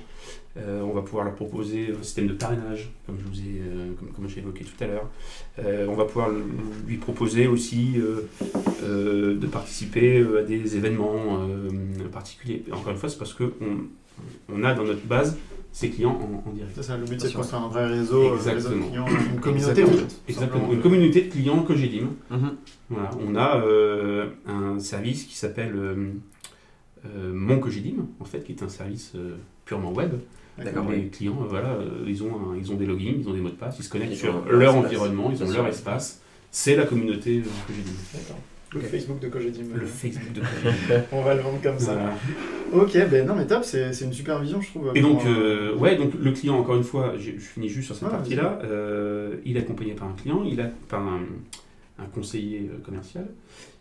Euh, 0.57 0.83
on 0.83 0.93
va 0.93 1.03
pouvoir 1.03 1.25
leur 1.25 1.35
proposer 1.35 1.95
un 1.99 2.03
système 2.03 2.27
de 2.27 2.35
parrainage, 2.35 2.91
comme 3.07 3.17
je 3.19 3.25
vous 3.25 3.41
ai, 3.41 3.61
euh, 3.61 3.93
comme, 3.99 4.11
comme 4.11 4.29
j'ai 4.29 4.41
évoqué 4.41 4.65
tout 4.65 4.85
à 4.85 4.87
l'heure. 4.87 5.09
Euh, 5.59 5.87
on 5.89 5.95
va 5.95 6.05
pouvoir 6.05 6.31
lui 6.87 6.99
proposer 6.99 7.47
aussi 7.47 7.99
de 8.83 9.47
participer 9.47 10.25
à 10.39 10.43
des 10.43 10.77
événements 10.77 11.47
particuliers. 12.13 12.65
Et 12.69 12.73
encore 12.73 12.93
une 12.93 12.99
fois, 12.99 13.09
c'est 13.09 13.19
parce 13.19 13.35
qu'on 13.35 13.53
on 14.49 14.65
a 14.65 14.75
dans 14.75 14.85
notre 14.85 15.07
base 15.07 15.39
ces 15.73 15.89
clients 15.91 16.19
en, 16.21 16.49
en 16.49 16.53
direct. 16.53 16.73
C'est 16.77 16.83
ça, 16.83 16.97
le 16.99 17.05
but 17.07 17.21
c'est 17.21 17.29
de 17.31 17.35
construire 17.35 17.63
un 17.63 17.69
vrai 17.69 17.87
réseau, 17.87 18.23
euh, 18.23 18.33
réseau 18.35 18.51
de 18.51 18.55
Exactement. 18.57 18.87
clients, 18.89 19.07
une 19.35 19.41
communauté 19.41 19.85
en 19.85 19.87
fait. 19.89 20.21
Exactement. 20.29 20.73
Une 20.73 20.81
communauté 20.83 21.23
de 21.23 21.31
clients 21.31 21.63
que 21.63 21.75
j'ai 21.75 21.89
dit. 21.89 22.03
Mhm. 22.31 22.57
Voilà. 22.91 23.11
On 23.27 23.35
a 23.37 23.57
euh, 23.65 24.27
un 24.47 24.79
service 24.79 25.25
qui 25.25 25.35
s'appelle 25.37 25.73
euh, 25.75 26.11
euh, 27.07 27.33
Mon 27.35 27.59
Cogedim, 27.59 28.07
en 28.21 28.25
fait, 28.25 28.45
qui 28.45 28.53
est 28.53 28.63
un 28.63 28.69
service 28.69 29.13
euh, 29.17 29.37
purement 29.65 29.93
web. 29.93 30.13
D'accord. 30.63 30.91
Les 30.91 31.07
clients, 31.09 31.39
euh, 31.43 31.47
voilà, 31.49 31.79
ils, 32.07 32.23
ont 32.23 32.53
un- 32.53 32.57
ils 32.59 32.71
ont 32.71 32.77
des 32.77 32.85
logins, 32.87 33.15
ils 33.19 33.27
ont 33.29 33.33
des 33.33 33.41
mots 33.41 33.49
de 33.49 33.55
passe, 33.55 33.77
ils 33.79 33.83
se 33.85 33.89
connectent 33.89 34.13
Ils 34.13 34.19
sur 34.19 34.45
leur 34.45 34.75
espace. 34.75 34.85
environnement, 34.85 35.31
ils 35.33 35.43
ont 35.43 35.51
leur 35.51 35.67
espace. 35.67 36.21
C'est 36.51 36.77
la 36.77 36.85
communauté 36.85 37.39
euh, 37.39 37.49
Cogedim. 37.67 37.93
D'accord. 38.13 38.37
Le 38.75 38.81
Ok. 38.81 38.87
Facebook 38.87 39.21
de 39.21 39.29
Cogedim. 39.29 39.65
Le 39.75 39.85
Facebook 39.87 40.33
de 40.33 40.41
Cogedim. 40.41 41.05
On 41.13 41.23
va 41.23 41.35
le 41.35 41.43
vendre 41.43 41.61
comme 41.63 41.79
ça. 41.79 41.95
Voilà. 41.95 42.15
Ok, 42.85 42.93
ben 43.11 43.27
non 43.27 43.35
mais 43.35 43.47
top, 43.47 43.65
c'est 43.65 43.93
c'est 43.93 44.07
une 44.07 44.13
super 44.15 44.41
vision 44.41 44.61
je 44.63 44.69
trouve. 44.69 44.93
Et 44.95 45.03
donc, 45.03 45.25
euh, 45.27 45.75
ouais, 45.77 45.97
donc 45.97 46.13
le 46.19 46.33
client, 46.33 46.57
encore 46.59 46.77
une 46.77 46.85
fois, 46.85 47.15
je 47.19 47.33
finis 47.33 47.69
juste 47.69 47.87
sur 47.87 47.95
cette 47.95 48.05
Ouais, 48.09 48.11
partie-là, 48.15 48.61
euh, 48.65 49.35
il 49.45 49.57
est 49.57 49.61
accompagné 49.61 49.93
par 49.93 50.09
un 50.09 50.15
client, 50.15 50.43
il 50.51 50.59
est 50.59 50.71
par 50.89 51.03
un, 51.07 51.21
un 51.99 52.07
conseiller 52.07 52.71
euh, 52.73 52.79
commercial, 52.83 53.27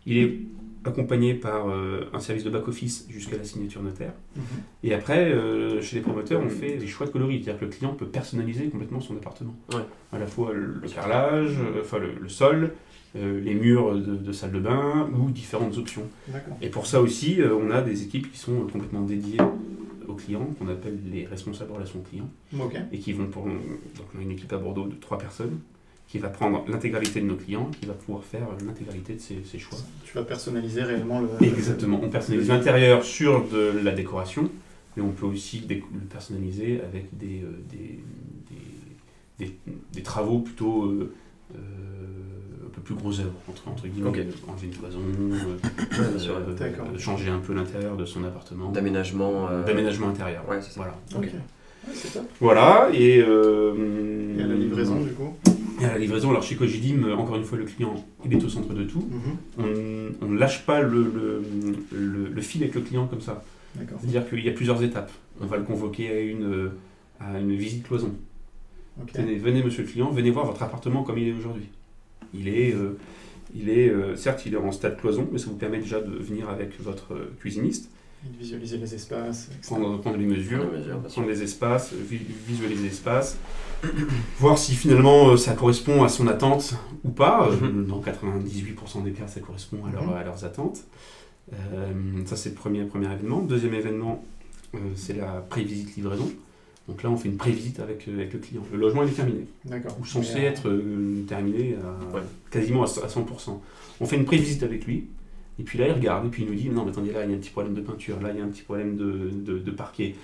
il 0.04 0.18
est 0.18 0.38
accompagné 0.84 1.34
par 1.34 1.68
euh, 1.68 2.08
un 2.12 2.20
service 2.20 2.44
de 2.44 2.50
back-office 2.50 3.06
jusqu'à 3.08 3.36
la 3.36 3.44
signature 3.44 3.82
notaire. 3.82 4.12
Mhm. 4.36 4.42
Et 4.84 4.94
après, 4.94 5.32
euh, 5.32 5.80
chez 5.80 5.96
les 5.96 6.02
promoteurs, 6.02 6.40
on 6.44 6.48
fait 6.48 6.76
des 6.76 6.86
choix 6.86 7.06
de 7.06 7.12
coloris, 7.12 7.42
c'est-à-dire 7.42 7.60
que 7.60 7.64
le 7.66 7.70
client 7.70 7.94
peut 7.94 8.06
personnaliser 8.06 8.68
complètement 8.68 9.00
son 9.00 9.16
appartement. 9.16 9.54
Ouais. 9.72 9.82
À 10.12 10.18
la 10.18 10.26
fois 10.26 10.52
le, 10.52 10.80
carrelage, 10.88 11.56
euh, 11.58 11.80
enfin 11.80 11.98
le, 11.98 12.14
le 12.20 12.28
sol, 12.28 12.72
euh, 13.16 13.40
les 13.40 13.54
murs 13.54 13.94
de, 13.94 14.16
de 14.16 14.32
salle 14.32 14.52
de 14.52 14.60
bain 14.60 15.08
ou 15.16 15.30
différentes 15.30 15.76
options. 15.78 16.08
Et 16.60 16.68
pour 16.68 16.86
ça 16.86 17.00
aussi, 17.00 17.38
on 17.42 17.70
a 17.70 17.82
des 17.82 18.02
équipes 18.02 18.30
qui 18.32 18.38
sont 18.38 18.66
complètement 18.72 19.02
dédiées 19.02 19.40
aux 20.08 20.14
clients, 20.14 20.48
qu'on 20.58 20.68
appelle 20.68 20.98
les 21.12 21.26
responsables 21.26 21.72
relations 21.72 22.00
clients, 22.00 22.30
et 22.90 22.98
qui 22.98 23.12
vont 23.12 23.26
pour. 23.26 23.44
Donc 23.44 24.06
on 24.14 24.18
a 24.18 24.22
une 24.22 24.32
équipe 24.32 24.52
à 24.52 24.58
Bordeaux 24.58 24.86
de 24.86 24.94
trois 24.94 25.18
personnes 25.18 25.58
qui 26.12 26.18
va 26.18 26.28
prendre 26.28 26.62
l'intégralité 26.68 27.22
de 27.22 27.26
nos 27.26 27.36
clients, 27.36 27.70
qui 27.80 27.86
va 27.86 27.94
pouvoir 27.94 28.22
faire 28.22 28.46
l'intégralité 28.66 29.14
de 29.14 29.18
ses, 29.20 29.38
ses 29.50 29.58
choix. 29.58 29.78
Tu 30.04 30.12
vas 30.14 30.22
personnaliser 30.24 30.82
réellement 30.82 31.22
le. 31.22 31.42
Exactement. 31.42 32.00
On 32.02 32.10
personnalise 32.10 32.48
l'intérieur 32.48 33.02
sur 33.02 33.48
de 33.48 33.72
la 33.82 33.92
décoration, 33.92 34.50
mais 34.94 35.02
on 35.02 35.12
peut 35.12 35.24
aussi 35.24 35.64
le 35.66 35.76
personnaliser 36.10 36.82
avec 36.82 37.06
des, 37.16 37.40
euh, 37.42 37.62
des, 37.70 37.98
des, 39.38 39.46
des- 39.46 39.56
des 39.94 40.02
travaux 40.02 40.40
plutôt 40.40 40.84
euh, 40.84 41.14
euh, 41.54 41.58
un 42.66 42.68
peu 42.74 42.82
plus 42.82 42.94
gros 42.94 43.18
œuvres, 43.18 43.32
entre, 43.48 43.68
entre 43.68 43.88
guillemets, 43.88 44.10
Ok. 44.10 44.18
enlever 44.48 44.66
une 44.66 44.74
cloison, 44.74 44.98
euh, 45.00 45.56
euh, 45.98 46.54
euh, 46.60 46.98
changer 46.98 47.30
un 47.30 47.38
peu 47.38 47.54
l'intérieur 47.54 47.96
de 47.96 48.04
son 48.04 48.22
appartement, 48.24 48.70
D'aménagement. 48.70 49.48
euh, 49.48 49.64
d'aménagement 49.64 50.08
intérieur. 50.10 50.46
Ouais, 50.46 50.60
c'est 50.60 50.72
ça. 50.72 50.80
Voilà. 50.82 50.94
Ouais, 51.18 51.32
top. 52.12 52.22
Voilà, 52.38 52.90
et, 52.92 53.22
euh, 53.26 54.36
Et 54.38 54.42
à 54.42 54.46
la 54.46 54.54
livraison 54.56 55.00
du 55.00 55.12
coup? 55.12 55.34
Et 55.82 55.84
à 55.86 55.92
la 55.92 55.98
livraison, 55.98 56.30
alors 56.30 56.42
chez 56.42 56.54
Cogidim, 56.56 57.04
euh, 57.04 57.14
encore 57.16 57.36
une 57.36 57.44
fois, 57.44 57.58
le 57.58 57.64
client, 57.64 57.94
il 58.24 58.32
est 58.32 58.44
au 58.44 58.48
centre 58.48 58.72
de 58.74 58.84
tout. 58.84 59.06
Mhm. 59.10 59.64
On 60.20 60.26
on 60.26 60.28
ne 60.30 60.38
lâche 60.38 60.64
pas 60.64 60.80
le, 60.82 61.02
le, 61.02 61.42
le- 61.92 62.28
le 62.28 62.40
fil 62.40 62.62
avec 62.62 62.74
le 62.74 62.80
client 62.82 63.06
comme 63.06 63.20
ça. 63.20 63.42
C'est-à-dire 64.00 64.28
qu'il 64.28 64.44
y 64.44 64.48
a 64.48 64.52
plusieurs 64.52 64.82
étapes. 64.82 65.10
On 65.40 65.46
va 65.46 65.56
le 65.56 65.64
convoquer 65.64 66.10
à 66.10 66.20
une, 66.20 66.44
euh, 66.44 66.68
à 67.20 67.38
une 67.40 67.54
visite 67.56 67.84
cloison. 67.86 68.14
Tenez, 69.12 69.36
venez, 69.36 69.62
monsieur 69.62 69.82
le 69.82 69.88
client, 69.88 70.10
venez 70.10 70.30
voir 70.30 70.44
votre 70.46 70.62
appartement 70.62 71.02
comme 71.02 71.16
il 71.18 71.28
est 71.28 71.32
aujourd'hui. 71.32 71.68
Il 72.34 72.48
est, 72.48 72.74
euh, 72.74 72.98
il 73.54 73.70
est 73.70 73.88
euh, 73.88 74.14
certes, 74.16 74.44
il 74.46 74.52
est 74.54 74.58
en 74.58 74.70
stade 74.72 74.98
cloison, 74.98 75.26
mais 75.32 75.38
ça 75.38 75.46
vous 75.46 75.56
permet 75.56 75.78
déjà 75.78 76.00
de 76.00 76.10
venir 76.12 76.48
avec 76.50 76.78
votre 76.80 77.14
cuisiniste, 77.40 77.90
de 78.24 78.38
Visualiser 78.38 78.78
les 78.78 78.94
espaces, 78.94 79.48
etc. 79.48 79.60
prendre, 79.74 80.00
prendre 80.00 80.16
les 80.16 80.26
mesures, 80.26 80.58
Prendre 80.60 80.72
les 80.72 80.78
mesures, 80.78 81.00
sûr. 81.00 81.08
prendre 81.12 81.28
les 81.28 81.42
espaces, 81.42 81.92
visualiser 81.92 82.90
voir 84.38 84.58
si 84.58 84.74
finalement 84.76 85.30
euh, 85.30 85.36
ça 85.36 85.54
correspond 85.54 86.04
à 86.04 86.08
son 86.08 86.28
attente 86.28 86.74
ou 87.04 87.10
pas. 87.10 87.48
Euh, 87.48 87.56
Mhm. 87.56 87.86
Dans 87.86 88.00
98% 88.00 89.02
des 89.02 89.10
cas, 89.12 89.26
ça 89.26 89.40
correspond 89.40 89.78
à, 89.86 89.90
leur- 89.92 90.06
Mhm. 90.06 90.12
à 90.14 90.22
leurs 90.24 90.44
attentes. 90.44 90.84
Euh, 91.52 91.92
ça, 92.26 92.36
c'est 92.36 92.50
le 92.50 92.54
premier, 92.54 92.84
premier 92.84 93.06
événement. 93.12 93.40
Deuxième 93.40 93.74
événement, 93.74 94.24
euh, 94.74 94.78
c'est 94.94 95.14
la 95.16 95.44
pré-visite 95.48 95.96
livraison. 95.96 96.30
Donc 96.88 97.02
là, 97.02 97.10
on 97.10 97.16
fait 97.16 97.28
une 97.28 97.36
pré-visite 97.36 97.80
avec, 97.80 98.06
euh, 98.08 98.14
avec 98.14 98.32
le 98.32 98.38
client. 98.38 98.62
Le 98.72 98.78
logement, 98.78 99.02
il 99.02 99.08
est 99.08 99.12
terminé. 99.12 99.46
D'accord. 99.64 99.96
Ou 100.00 100.06
censé 100.06 100.36
euh, 100.44 100.48
être 100.48 100.68
euh, 100.68 101.24
terminé 101.28 101.74
à, 101.82 102.14
Ouais. 102.14 102.22
quasiment 102.50 102.82
à, 102.84 102.86
à 102.86 103.08
100%. 103.08 103.60
On 104.00 104.06
fait 104.06 104.16
une 104.16 104.24
pré-visite 104.24 104.62
avec 104.62 104.86
lui. 104.86 105.06
Et 105.62 105.64
puis 105.64 105.78
là, 105.78 105.86
il 105.86 105.92
regarde, 105.92 106.26
et 106.26 106.28
puis 106.28 106.42
il 106.42 106.48
nous 106.50 106.56
dit 106.56 106.68
Non, 106.70 106.84
mais 106.84 106.90
attendez, 106.90 107.12
là, 107.12 107.24
il 107.24 107.30
y 107.30 107.32
a 107.32 107.36
un 107.36 107.38
petit 107.38 107.50
problème 107.50 107.72
de 107.74 107.80
peinture, 107.82 108.20
là, 108.20 108.30
il 108.32 108.38
y 108.38 108.40
a 108.40 108.44
un 108.44 108.48
petit 108.48 108.62
problème 108.62 108.96
de, 108.96 109.30
de- 109.32 109.58
de 109.60 109.70
parquet. 109.70 110.16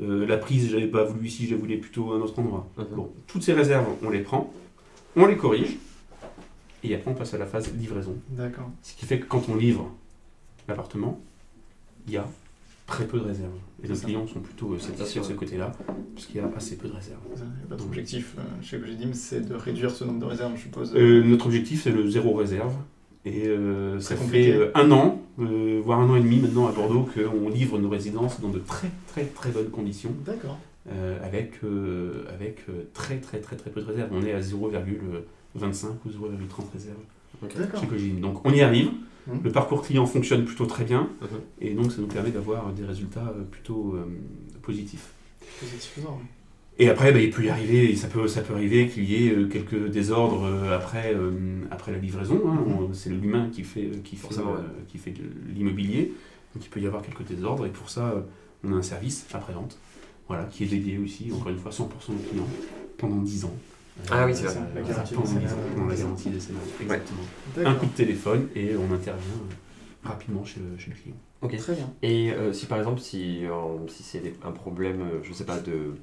Euh, 0.00 0.26
la 0.26 0.38
prise, 0.38 0.70
j'avais 0.70 0.86
pas 0.86 1.04
voulu 1.04 1.26
ici, 1.28 1.44
je 1.46 1.54
la 1.54 1.60
voulais 1.60 1.76
plutôt 1.76 2.14
à 2.14 2.16
un 2.16 2.20
autre 2.20 2.38
endroit. 2.38 2.66
Mhm. 2.78 2.86
Bon, 2.96 3.10
toutes 3.26 3.42
ces 3.42 3.52
réserves, 3.52 3.84
on 4.02 4.08
les 4.08 4.20
prend, 4.20 4.50
on 5.14 5.26
les 5.26 5.36
corrige, 5.36 5.76
et 6.82 6.94
après, 6.94 7.10
on 7.10 7.14
passe 7.14 7.34
à 7.34 7.38
la 7.38 7.44
phase 7.44 7.70
livraison. 7.74 8.16
D'accord. 8.30 8.70
Ce 8.82 8.94
qui 8.96 9.04
fait 9.04 9.20
que 9.20 9.26
quand 9.26 9.50
on 9.50 9.54
livre 9.56 9.92
l'appartement, 10.66 11.20
il 12.06 12.14
y 12.14 12.16
a 12.16 12.26
très 12.86 13.06
peu 13.06 13.18
de 13.18 13.24
réserves. 13.24 13.52
Et 13.84 13.88
les 13.88 13.94
clients 13.98 14.26
sont 14.26 14.40
plutôt 14.40 14.72
euh, 14.72 14.78
satisfaits 14.78 15.18
de 15.20 15.24
ce 15.24 15.32
côté-là, 15.34 15.72
puisqu'il 16.14 16.38
y 16.38 16.40
a 16.40 16.50
assez 16.56 16.78
peu 16.78 16.88
de 16.88 16.94
réserves. 16.94 17.20
Pas 17.68 17.76
d'objectif 17.76 18.34
euh, 18.38 18.42
chez 18.62 18.78
Cogidim, 18.80 19.12
c'est 19.12 19.46
de 19.46 19.54
réduire 19.54 19.90
ce 19.90 20.04
nombre 20.04 20.20
de 20.20 20.24
réserves, 20.24 20.52
je 20.56 20.62
suppose. 20.62 20.94
Euh, 20.96 21.22
notre 21.22 21.46
objectif, 21.46 21.82
c'est 21.82 21.90
le 21.92 22.08
zéro 22.08 22.32
réserve. 22.34 22.72
Et 23.26 23.48
euh, 23.48 23.98
ça 23.98 24.14
fait 24.14 24.52
euh, 24.52 24.70
un 24.76 24.92
an, 24.92 25.20
euh, 25.40 25.80
voire 25.84 25.98
un 25.98 26.08
an 26.08 26.14
et 26.14 26.20
demi 26.20 26.38
maintenant 26.38 26.68
à 26.68 26.72
Bordeaux, 26.72 27.08
qu'on 27.12 27.48
livre 27.48 27.76
nos 27.76 27.88
résidences 27.88 28.40
dans 28.40 28.50
de 28.50 28.60
très 28.60 28.88
très 29.08 29.24
très 29.24 29.50
bonnes 29.50 29.70
conditions, 29.70 30.14
D'accord. 30.24 30.58
euh, 30.92 31.18
avec, 31.24 31.54
avec 32.32 32.60
très 32.94 33.18
très 33.18 33.40
très 33.40 33.56
très 33.56 33.70
peu 33.70 33.80
de 33.80 33.86
réserves. 33.86 34.10
On 34.12 34.22
est 34.22 34.32
à 34.32 34.40
0,25 34.40 34.52
ou 35.56 36.08
0,30 36.08 36.72
réserves 36.72 36.96
D'accord. 37.58 37.86
Cogidim. 37.88 38.20
Donc 38.20 38.46
on 38.46 38.52
y 38.52 38.62
arrive. 38.62 38.92
Mhm. 39.26 39.40
Le 39.42 39.50
parcours 39.50 39.82
client 39.82 40.06
fonctionne 40.06 40.44
plutôt 40.44 40.66
très 40.66 40.84
bien. 40.84 41.10
Mhm. 41.20 41.28
Et 41.60 41.74
donc 41.74 41.90
ça 41.90 42.00
nous 42.00 42.06
permet 42.06 42.30
d'avoir 42.30 42.72
des 42.72 42.84
résultats 42.84 43.34
plutôt 43.50 43.96
positifs. 44.62 45.10
Satisfaisant. 45.60 46.20
oui. 46.22 46.28
Et 46.78 46.90
après, 46.90 47.10
bah, 47.12 47.20
il 47.20 47.30
peut 47.30 47.42
y 47.44 47.48
arriver, 47.48 47.96
ça 47.96 48.06
peut, 48.08 48.28
ça 48.28 48.42
peut 48.42 48.52
arriver 48.54 48.86
qu'il 48.88 49.04
y 49.04 49.26
ait 49.26 49.32
euh, 49.32 49.46
quelques 49.48 49.88
désordres 49.88 50.44
euh, 50.44 50.76
après, 50.76 51.14
euh, 51.14 51.30
après 51.70 51.90
la 51.92 51.98
livraison. 51.98 52.42
hein. 52.46 52.54
Mhm. 52.66 52.72
On- 52.90 52.92
C'est 52.92 53.10
l'humain 53.10 53.48
qui 53.50 53.62
fait, 53.64 53.90
qui 54.04 54.16
fait, 54.16 54.38
euh, 54.38 54.42
qui 54.88 54.98
fait 54.98 55.10
de 55.12 55.22
l'immobilier. 55.54 56.12
Donc 56.54 56.64
il 56.64 56.68
peut 56.68 56.80
y 56.80 56.86
avoir 56.86 57.02
quelques 57.02 57.24
désordres. 57.26 57.64
Et 57.66 57.70
pour 57.70 57.88
ça, 57.88 58.22
on 58.64 58.72
a 58.72 58.76
un 58.76 58.82
service 58.82 59.26
après-vente 59.32 59.78
voilà, 60.28 60.44
qui 60.44 60.64
est 60.64 60.66
dédié 60.66 60.98
aussi, 60.98 61.30
encore 61.32 61.48
une 61.50 61.58
fois, 61.58 61.70
100% 61.70 62.12
aux 62.12 62.28
clients 62.30 62.48
pendant 62.98 63.22
10 63.22 63.44
ans. 63.46 63.54
Ah 64.10 64.26
oui, 64.26 64.34
c'est 64.34 64.44
vrai. 64.44 64.56
La 64.74 64.82
garantie 64.82 65.14
pendant 65.14 65.26
décennale. 65.26 65.46
10 65.48 65.54
ans, 65.54 65.58
pendant 65.74 65.86
la 65.88 65.94
garantie 65.94 66.28
décennale. 66.30 66.62
Exactement. 66.82 67.20
Un 67.64 67.74
coup 67.74 67.86
de 67.86 67.90
téléphone 67.92 68.48
et 68.54 68.72
on 68.76 68.92
intervient 68.92 69.40
rapidement 70.04 70.44
chez 70.44 70.60
le, 70.60 70.78
chez 70.78 70.90
le 70.90 70.96
client. 70.96 71.16
Ok. 71.40 71.56
Très 71.56 71.74
bien. 71.74 71.90
Et 72.02 72.32
euh, 72.32 72.52
si 72.52 72.66
par 72.66 72.76
exemple, 72.78 73.00
si, 73.00 73.46
euh, 73.46 73.52
si 73.88 74.02
c'est 74.02 74.18
des- 74.20 74.34
un 74.44 74.50
problème, 74.52 75.00
je 75.22 75.32
sais 75.32 75.44
pas, 75.44 75.58
de. 75.58 75.94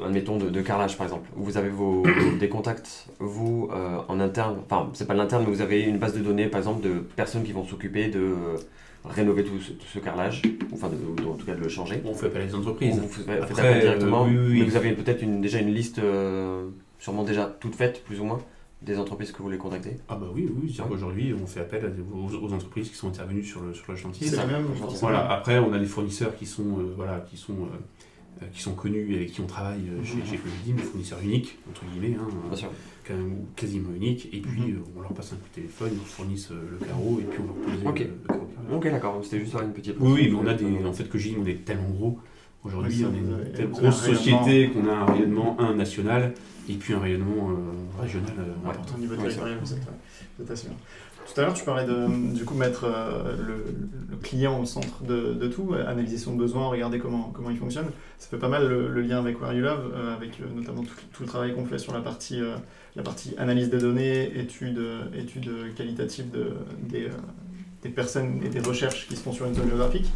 Euh, 0.00 0.06
Admettons 0.06 0.36
de, 0.36 0.50
de 0.50 0.60
carrelage 0.62 0.96
par 0.96 1.06
exemple, 1.06 1.28
vous 1.36 1.56
avez 1.56 1.68
vos, 1.70 2.02
des 2.40 2.48
contacts, 2.48 3.06
vous 3.18 3.68
euh, 3.72 3.98
en 4.08 4.20
interne, 4.20 4.58
enfin 4.68 4.90
c'est 4.94 5.06
pas 5.06 5.14
l'interne, 5.14 5.44
mais 5.46 5.52
vous 5.54 5.60
avez 5.62 5.82
une 5.82 5.98
base 5.98 6.14
de 6.14 6.20
données 6.20 6.46
par 6.46 6.58
exemple 6.58 6.82
de 6.82 6.94
personnes 7.00 7.42
qui 7.44 7.52
vont 7.52 7.64
s'occuper 7.64 8.08
de 8.08 8.18
euh, 8.20 8.56
rénover 9.04 9.44
tout 9.44 9.58
ce, 9.60 9.72
tout 9.72 9.86
ce 9.86 9.98
carrelage, 9.98 10.42
ou 10.70 10.74
enfin 10.74 10.88
de- 10.88 11.22
de- 11.22 11.28
en 11.28 11.34
tout 11.34 11.44
cas 11.46 11.54
de 11.54 11.60
le 11.60 11.68
changer. 11.68 12.00
On 12.04 12.14
fait 12.14 12.26
appel 12.26 12.42
à 12.42 12.46
des 12.46 12.54
entreprises. 12.54 12.98
vous 12.98 13.08
faites 13.08 13.28
Après, 13.28 13.46
faites 13.48 13.58
appel 13.58 13.80
directement, 13.80 14.24
euh, 14.24 14.28
oui, 14.28 14.36
oui, 14.38 14.46
oui. 14.52 14.58
mais 14.60 14.64
vous 14.66 14.76
avez 14.76 14.92
peut-être 14.92 15.22
une, 15.22 15.40
déjà 15.40 15.58
une 15.58 15.72
liste 15.74 15.98
euh, 15.98 16.66
sûrement 16.98 17.22
déjà 17.24 17.44
toute 17.60 17.74
faite, 17.74 18.02
plus 18.04 18.20
ou 18.20 18.24
moins, 18.24 18.38
des 18.80 18.98
entreprises 18.98 19.32
que 19.32 19.38
vous 19.38 19.44
voulez 19.44 19.56
contacter. 19.58 19.96
Ah 20.08 20.14
bah 20.16 20.26
oui, 20.34 20.46
oui, 20.62 20.68
c'est-à-dire 20.72 20.92
qu'aujourd'hui, 20.92 21.34
on 21.42 21.46
fait 21.46 21.60
appel 21.60 21.84
à 21.84 21.88
des- 21.88 22.02
aux, 22.02 22.44
aux 22.46 22.52
entreprises 22.52 22.88
qui 22.90 22.96
sont 22.96 23.08
intervenues 23.08 23.44
sur 23.44 23.60
le, 23.62 23.72
sur 23.74 23.84
le 23.90 23.96
chantier. 23.96 24.26
C'est 24.28 24.36
ça. 24.36 24.46
la 24.46 24.52
même. 24.58 24.66
Voilà, 25.00 25.30
après, 25.32 25.58
on 25.58 25.72
a 25.72 25.78
des 25.78 25.86
fournisseurs 25.86 26.36
qui 26.36 26.46
sont, 26.46 26.78
euh, 26.78 26.92
voilà, 26.96 27.24
qui 27.30 27.36
sont, 27.36 27.52
euh, 27.54 27.76
qui 28.52 28.62
sont 28.62 28.74
connus 28.74 29.12
et 29.12 29.16
avec 29.16 29.32
qui 29.32 29.40
on 29.40 29.46
travaille 29.46 29.88
euh, 29.88 30.04
chez, 30.04 30.16
chez 30.28 30.36
Covidim, 30.38 30.76
des 30.76 30.82
fournisseurs 30.82 31.20
uniques, 31.22 31.58
entre 31.68 31.82
guillemets, 31.86 32.16
hein, 32.20 32.26
Bien 32.48 32.56
sûr. 32.56 32.70
quand 33.06 33.14
même, 33.14 33.32
ou 33.32 33.46
quasiment 33.56 33.90
uniques, 33.94 34.28
et 34.32 34.40
puis 34.40 34.60
Mhm. 34.62 34.76
euh, 34.76 34.82
on 34.96 35.00
leur 35.02 35.12
passe 35.12 35.32
un 35.32 35.36
coup 35.36 35.48
de 35.50 35.54
téléphone, 35.54 35.90
ils 35.92 35.98
nous 35.98 36.04
fournissent 36.04 36.50
euh, 36.50 36.68
le 36.78 36.86
carreau, 36.86 37.20
et 37.20 37.24
puis 37.24 37.38
on 37.42 37.46
leur 37.46 37.54
pose 37.56 37.86
Ok. 37.86 37.98
le, 38.00 38.04
le 38.06 38.28
carreau. 38.28 38.48
Ok, 38.72 38.84
d'accord, 38.90 39.20
c'était 39.22 39.40
juste 39.40 39.54
une 39.62 39.72
petite. 39.72 39.96
Oui, 40.00 40.12
oui, 40.12 40.28
mais 40.30 40.38
on 40.42 40.46
a 40.46 40.54
des. 40.54 40.84
En 40.84 40.92
fait, 40.92 41.04
on 41.40 41.46
est 41.46 41.64
tellement 41.64 41.90
gros. 41.90 42.18
Aujourd'hui, 42.64 43.04
Oui, 43.04 43.04
on 43.10 43.14
est 43.14 43.18
une 43.18 43.52
telle 43.52 43.68
grosse 43.70 44.02
société 44.02 44.70
qu'on 44.70 44.88
a 44.88 44.92
un 44.92 45.04
rayonnement, 45.04 45.54
un 45.60 45.74
national, 45.74 46.32
et 46.68 46.72
puis 46.74 46.94
un 46.94 46.98
rayonnement 46.98 47.50
euh, 47.50 48.00
régional 48.00 48.32
euh, 48.38 48.42
Ouais, 48.64 48.70
important. 48.70 48.94
au 48.96 48.98
niveau 49.00 49.16
territorial, 49.16 49.58
vous 49.62 49.72
êtes, 49.74 49.78
euh, 50.40 50.44
Tout 51.26 51.40
à 51.40 51.44
l'heure, 51.44 51.54
tu 51.54 51.64
parlais 51.64 51.86
de 51.86 52.34
du 52.34 52.44
coup 52.44 52.54
mettre 52.54 52.84
euh, 52.84 53.34
le, 53.46 54.16
client 54.22 54.60
au 54.60 54.64
centre 54.64 55.02
de, 55.02 55.34
de 55.34 55.48
tout, 55.48 55.72
euh, 55.72 55.86
analyser 55.86 56.18
son 56.18 56.34
besoin, 56.34 56.68
regarder 56.68 56.98
comment, 56.98 57.30
comment 57.34 57.50
il 57.50 57.58
fonctionne. 57.58 57.86
Ça 58.18 58.28
fait 58.28 58.38
pas 58.38 58.48
mal 58.48 58.66
le, 58.68 59.00
lien 59.00 59.18
avec 59.18 59.40
Where 59.40 59.52
You 59.52 59.62
Love, 59.62 59.92
euh, 59.94 60.14
avec 60.14 60.38
notamment 60.54 60.82
tout, 60.82 61.22
le 61.22 61.26
travail 61.26 61.54
qu'on 61.54 61.64
fait 61.64 61.78
sur 61.78 61.92
la 61.92 62.00
partie, 62.00 62.40
la 62.96 63.02
partie 63.02 63.34
analyse 63.38 63.70
des 63.70 63.78
données, 63.78 64.38
études, 64.38 64.80
études 65.16 65.74
qualitatives 65.74 66.30
de, 66.30 66.52
des, 66.88 67.08
des 67.82 67.88
personnes 67.88 68.40
et 68.44 68.48
des 68.48 68.60
recherches 68.60 69.08
qui 69.08 69.16
se 69.16 69.22
font 69.22 69.32
sur 69.32 69.46
une 69.46 69.54
zone 69.54 69.68
géographique. 69.68 70.10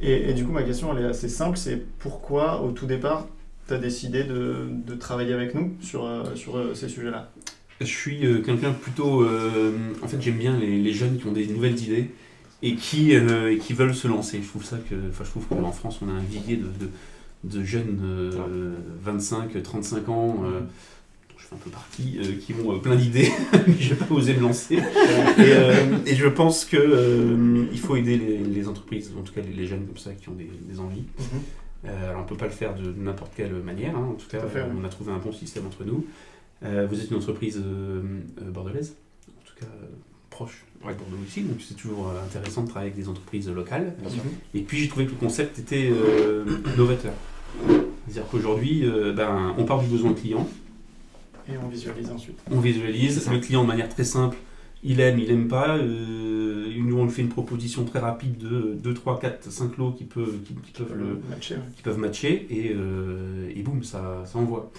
Et, 0.00 0.32
du 0.32 0.44
coup, 0.44 0.52
ma 0.52 0.64
question, 0.64 0.96
elle 0.96 1.04
est 1.04 1.08
assez 1.08 1.28
simple, 1.28 1.56
c'est 1.56 1.76
pourquoi 1.98 2.62
au 2.62 2.72
tout 2.72 2.86
départ, 2.86 3.26
tu 3.68 3.74
as 3.74 3.78
décidé 3.78 4.24
de, 4.24 4.66
de 4.68 4.94
travailler 4.94 5.32
avec 5.32 5.54
nous 5.54 5.76
sur, 5.80 6.08
sur 6.34 6.76
ces 6.76 6.88
sujets-là? 6.88 7.30
Je 7.84 7.90
suis 7.90 8.24
euh, 8.26 8.40
quelqu'un 8.42 8.72
plutôt. 8.72 9.22
euh, 9.22 9.72
en 10.02 10.08
fait, 10.08 10.20
j'aime 10.20 10.36
bien 10.38 10.56
les, 10.58 10.78
les 10.78 10.92
jeunes 10.92 11.18
qui 11.18 11.26
ont 11.26 11.32
des 11.32 11.46
nouvelles 11.46 11.78
idées 11.80 12.10
et 12.62 12.74
qui, 12.76 13.14
euh, 13.14 13.52
et 13.52 13.58
qui 13.58 13.72
veulent 13.72 13.94
se 13.94 14.08
lancer. 14.08 14.40
Je 14.42 14.48
trouve 14.48 14.64
ça 14.64 14.78
que. 14.78 14.94
Enfin, 15.10 15.24
je 15.24 15.30
trouve 15.30 15.46
qu'en 15.46 15.72
France, 15.72 16.00
on 16.02 16.08
a 16.08 16.12
un 16.12 16.20
vivier 16.22 16.56
de, 16.56 16.64
de, 16.64 16.90
de 17.58 17.64
jeunes 17.64 18.00
euh, 18.04 18.74
25, 19.02 19.62
35 19.62 20.08
ans. 20.08 20.42
euh, 20.44 20.60
dont 20.60 21.36
je 21.38 21.44
fais 21.46 21.54
un 21.54 21.58
peu 21.58 21.70
partie, 21.70 22.18
euh, 22.18 22.38
qui 22.40 22.54
ont 22.54 22.78
plein 22.78 22.94
d'idées, 22.96 23.30
mais 23.66 23.74
je 23.80 23.90
n'ai 23.90 23.96
pas 23.98 24.14
osé 24.14 24.34
me 24.34 24.40
lancer. 24.40 24.78
Et, 25.38 26.10
et 26.10 26.14
je 26.14 26.26
pense 26.28 26.64
que 26.64 26.76
euh, 26.76 27.64
il 27.72 27.78
faut 27.80 27.96
aider 27.96 28.16
les, 28.16 28.38
les 28.38 28.68
entreprises, 28.68 29.12
en 29.18 29.22
tout 29.22 29.32
cas 29.32 29.40
les, 29.40 29.52
les 29.52 29.66
jeunes 29.66 29.86
comme 29.86 29.96
ça 29.98 30.12
qui 30.12 30.28
ont 30.28 30.34
des, 30.34 30.48
des 30.68 30.78
envies. 30.80 31.04
Mhm. 31.18 31.90
Alors 32.08 32.18
on 32.20 32.22
ne 32.22 32.28
peut 32.28 32.36
pas 32.36 32.44
le 32.46 32.52
faire 32.52 32.74
de 32.76 32.94
n'importe 32.96 33.32
quelle 33.36 33.52
manière, 33.54 33.96
hein. 33.96 34.10
en 34.12 34.14
tout 34.14 34.28
cas 34.30 34.38
Tout 34.38 34.48
fait, 34.48 34.62
on 34.62 34.84
a 34.84 34.88
trouvé 34.88 35.10
un 35.10 35.18
bon 35.18 35.32
système 35.32 35.66
entre 35.66 35.82
nous. 35.84 36.06
Euh, 36.64 36.86
vous 36.88 37.00
êtes 37.00 37.10
une 37.10 37.16
entreprise 37.16 37.58
euh, 37.58 38.02
euh, 38.40 38.50
bordelaise, 38.50 38.96
en 39.28 39.48
tout 39.48 39.54
cas 39.58 39.70
proche 40.30 40.64
de. 40.80 40.86
Bordeaux 40.86 41.16
aussi, 41.24 41.42
donc 41.42 41.60
c'est 41.60 41.74
toujours 41.74 42.12
intéressant 42.24 42.62
de 42.62 42.68
travailler 42.68 42.90
avec 42.90 43.02
des 43.02 43.08
entreprises 43.08 43.48
locales. 43.48 43.94
Bien 44.00 44.10
sûr. 44.10 44.22
Et 44.54 44.62
puis 44.62 44.78
j'ai 44.78 44.88
trouvé 44.88 45.06
que 45.06 45.12
le 45.12 45.16
concept 45.16 45.58
était 45.58 45.90
novateur. 46.76 47.12
C'est-à-dire 48.06 48.28
qu'aujourd'hui, 48.30 48.84
ben, 49.14 49.54
on 49.58 49.64
part 49.64 49.80
du 49.80 49.86
besoin 49.86 50.12
client, 50.12 50.48
Et 51.48 51.56
on 51.62 51.68
visualise 51.68 52.10
ensuite. 52.10 52.38
on 52.50 52.58
visualise 52.58 53.30
le 53.30 53.38
client 53.38 53.62
de 53.62 53.68
manière 53.68 53.88
très 53.88 54.04
simple. 54.04 54.36
Il 54.84 55.00
aime, 55.00 55.18
il 55.18 55.30
aime 55.30 55.46
pas. 55.46 55.76
Euh, 55.76 56.66
nous, 56.76 56.98
on 56.98 57.04
lui 57.04 57.12
fait 57.12 57.22
une 57.22 57.28
proposition 57.28 57.84
très 57.84 58.00
rapide 58.00 58.38
de 58.38 58.74
2, 58.82 58.94
3, 58.94 59.20
4, 59.20 59.50
5 59.50 59.76
lots 59.76 59.92
qui 59.92 60.04
peuvent, 60.04 60.42
qui, 60.44 60.54
qui 60.54 60.72
peuvent 60.72 60.96
le, 60.96 61.20
matcher. 61.30 61.54
ouais. 61.54 61.60
qui 61.76 61.82
peuvent 61.82 61.98
matcher 61.98 62.46
et, 62.50 62.72
euh, 62.74 63.52
et 63.54 63.62
boum, 63.62 63.84
ça, 63.84 64.24
ça 64.26 64.38
envoie. 64.38 64.72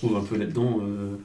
Je 0.00 0.06
retrouve 0.06 0.16
un 0.16 0.24
peu 0.24 0.36
là-dedans 0.38 0.78
euh, 0.82 1.16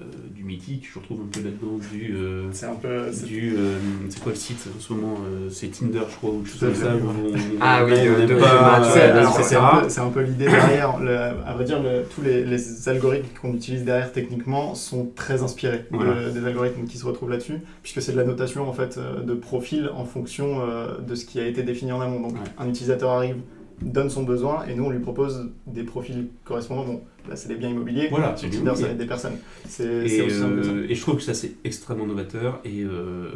euh, 0.00 0.04
du 0.34 0.44
mythique, 0.44 0.88
je 0.92 0.98
retrouve 0.98 1.20
un 1.20 1.28
peu 1.30 1.40
là-dedans 1.44 1.78
du. 1.92 2.14
euh, 2.16 2.44
C'est 2.52 2.66
un 2.66 2.74
peu. 2.74 3.12
c'est- 3.12 3.26
du 3.26 3.54
euh, 3.56 3.76
c'est 4.08 4.22
quoi 4.22 4.32
le 4.32 4.38
site 4.38 4.66
en 4.76 4.80
ce 4.80 4.92
moment 4.94 5.14
euh, 5.26 5.48
C'est 5.50 5.68
Tinder, 5.68 6.00
je 6.10 6.16
crois, 6.16 6.30
ou 6.30 6.38
quelque 6.38 6.48
chose 6.50 6.60
comme 6.60 6.74
ça. 6.74 6.94
où 6.96 7.08
on- 7.08 7.34
Ah 7.60 7.84
oui, 7.84 7.92
on 7.92 7.96
de- 7.96 8.20
aime 8.22 8.26
de- 8.28 8.34
pas, 8.34 8.56
de 8.56 8.60
match, 8.62 8.82
euh, 8.82 8.90
C'est 8.92 8.98
ouais, 8.98 9.00
alors, 9.02 9.22
bien 9.36 9.42
c'est 9.42 9.48
sûr. 9.54 9.64
un, 9.64 9.80
peu- 9.82 9.88
c'est 9.90 10.00
un 10.00 10.08
peu 10.08 10.22
l'idée 10.22 10.44
derrière. 10.46 10.98
Le- 11.00 11.16
à 11.46 11.52
vrai 11.54 11.64
dire, 11.64 11.82
le- 11.82 12.04
tous 12.14 12.22
les, 12.22 12.44
les 12.44 12.88
algorithmes 12.88 13.26
qu'on 13.42 13.52
utilise 13.54 13.84
derrière 13.84 14.10
techniquement 14.12 14.74
sont 14.74 15.10
très 15.14 15.42
inspirés 15.42 15.84
de- 15.92 16.30
des 16.30 16.46
algorithmes 16.46 16.84
qui 16.86 16.96
se 16.96 17.04
retrouvent 17.04 17.30
là-dessus, 17.30 17.58
puisque 17.82 18.00
c'est 18.00 18.12
de 18.12 18.16
la 18.18 18.24
notation 18.24 18.66
en 18.68 18.72
fait 18.72 18.96
euh, 18.96 19.20
de 19.22 19.34
profil 19.34 19.90
en 19.94 20.04
fonction 20.06 20.60
euh, 20.62 20.98
de 21.06 21.14
ce 21.14 21.26
qui 21.26 21.40
a 21.40 21.46
été 21.46 21.62
défini 21.62 21.92
en 21.92 22.00
amont. 22.00 22.20
Donc 22.20 22.32
Ouais. 22.32 22.38
un 22.58 22.68
utilisateur 22.68 23.10
arrive, 23.10 23.36
donne 23.82 24.10
son 24.10 24.22
besoin, 24.24 24.64
et 24.66 24.74
nous 24.74 24.84
on 24.84 24.90
lui 24.90 25.00
propose 25.00 25.48
des 25.66 25.82
profils 25.84 26.26
correspondants. 26.44 26.84
Bon, 26.84 27.00
là 27.28 27.36
c'est 27.36 27.48
des 27.48 27.56
biens 27.56 27.70
immobiliers. 27.70 28.08
Voilà, 28.10 28.36
sur 28.36 28.48
c'est 28.50 28.56
Tinder, 28.58 28.70
ça 28.74 28.80
immobilier. 28.80 28.84
va 28.86 28.92
être 28.92 28.98
des 28.98 29.06
personnes. 29.06 29.36
C'est 29.66 30.08
c'est 30.08 30.16
Et, 30.16 30.22
aussi 30.22 30.38
simple 30.38 30.56
que 30.56 30.62
ça. 30.64 30.70
euh, 30.72 30.86
et 30.88 30.94
je 30.94 31.00
trouve 31.00 31.16
que 31.16 31.22
ça 31.22 31.34
c'est 31.34 31.52
extrêmement 31.64 32.06
novateur 32.06 32.60
et, 32.64 32.82
euh, 32.82 33.30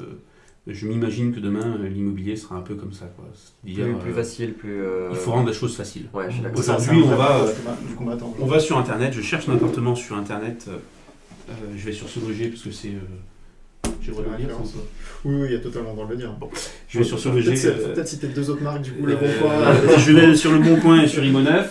je 0.66 0.86
m'imagine 0.86 1.34
que 1.34 1.40
demain, 1.40 1.76
l'immobilier 1.78 2.36
sera 2.36 2.56
un 2.56 2.62
peu 2.62 2.74
comme 2.74 2.94
ça. 2.94 3.04
Quoi. 3.16 3.26
C'est-à-dire, 3.34 3.84
Plus, 3.98 4.02
plus 4.04 4.10
euh, 4.12 4.14
facile, 4.14 4.54
plus. 4.54 4.80
euh, 4.82 5.08
il 5.10 5.16
faut 5.16 5.30
rendre 5.32 5.46
la 5.48 5.52
chose 5.52 5.76
facile. 5.76 6.06
Ouais, 6.14 6.24
je 6.28 6.34
suis 6.36 6.42
d'accord. 6.42 6.58
Aujourd'hui, 6.58 7.02
on 7.04 7.16
va, 7.16 7.40
euh. 7.42 7.52
On 8.40 8.46
va 8.46 8.58
sur 8.60 8.78
Internet, 8.78 9.12
je 9.12 9.20
cherche 9.20 9.46
un 9.46 9.56
appartement 9.56 9.94
sur 9.94 10.16
Internet. 10.16 10.70
je 11.76 11.84
vais 11.84 11.92
sur 11.92 12.08
Sologer 12.08 12.48
parce 12.48 12.62
que 12.62 12.70
c'est. 12.70 12.92
J'ai 14.00 14.08
le 14.10 14.16
droit 14.16 14.24
de 14.36 14.42
le 14.42 14.46
dire, 14.46 14.56
ça. 14.64 14.78
Oui, 15.24 15.34
oui, 15.36 15.46
il 15.48 15.52
y 15.52 15.56
a 15.56 15.60
totalement 15.60 15.90
le 15.90 15.94
droit 15.94 16.06
de 16.06 16.12
le 16.12 16.16
dire. 16.18 16.32
Bon, 16.38 16.48
Je 16.88 16.98
vais 16.98 17.04
sur 17.04 17.16
peut-être 17.16 17.58
faut 17.58 17.68
euh, 17.68 17.94
peut-être 17.94 18.08
citer 18.08 18.26
deux 18.28 18.50
autres 18.50 18.62
marques, 18.62 18.82
du 18.82 18.92
coup, 18.92 19.06
le 19.06 19.14
bon 19.16 19.26
coin. 19.40 19.98
je 19.98 20.12
vais 20.12 20.34
sur 20.34 20.52
le 20.52 20.58
Bon 20.58 20.76
Coin 20.80 21.02
et 21.02 21.08
sur 21.08 21.22
Imo9. 21.22 21.64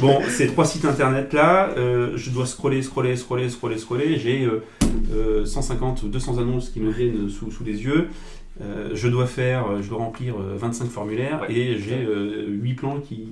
Bon, 0.00 0.18
ces 0.28 0.48
trois 0.48 0.64
sites 0.64 0.84
internet 0.84 1.32
là, 1.32 1.70
euh, 1.76 2.12
je 2.16 2.30
dois 2.30 2.46
scroller, 2.46 2.82
scroller, 2.82 3.14
scroller, 3.14 3.48
scroller, 3.48 3.78
scroller. 3.78 4.18
J'ai 4.18 4.44
euh, 4.44 4.62
euh, 5.12 5.44
150 5.44 6.02
ou 6.02 6.08
200 6.08 6.38
annonces 6.38 6.70
qui 6.70 6.80
me 6.80 6.90
viennent 6.90 7.28
sous, 7.30 7.50
sous 7.52 7.62
les 7.62 7.84
yeux. 7.84 8.08
Euh, 8.60 8.90
je 8.94 9.06
dois 9.06 9.26
faire, 9.26 9.80
je 9.82 9.88
dois 9.88 9.98
remplir 9.98 10.34
euh, 10.40 10.56
25 10.56 10.86
formulaires 10.88 11.42
Ouais. 11.42 11.54
et 11.54 11.78
j'ai 11.78 12.04
8 12.48 12.74
plans 12.74 12.98
qui, 13.00 13.28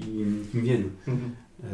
qui 0.52 0.56
me 0.58 0.62
viennent. 0.62 0.90
Mhm. 1.08 1.16
Euh, 1.64 1.66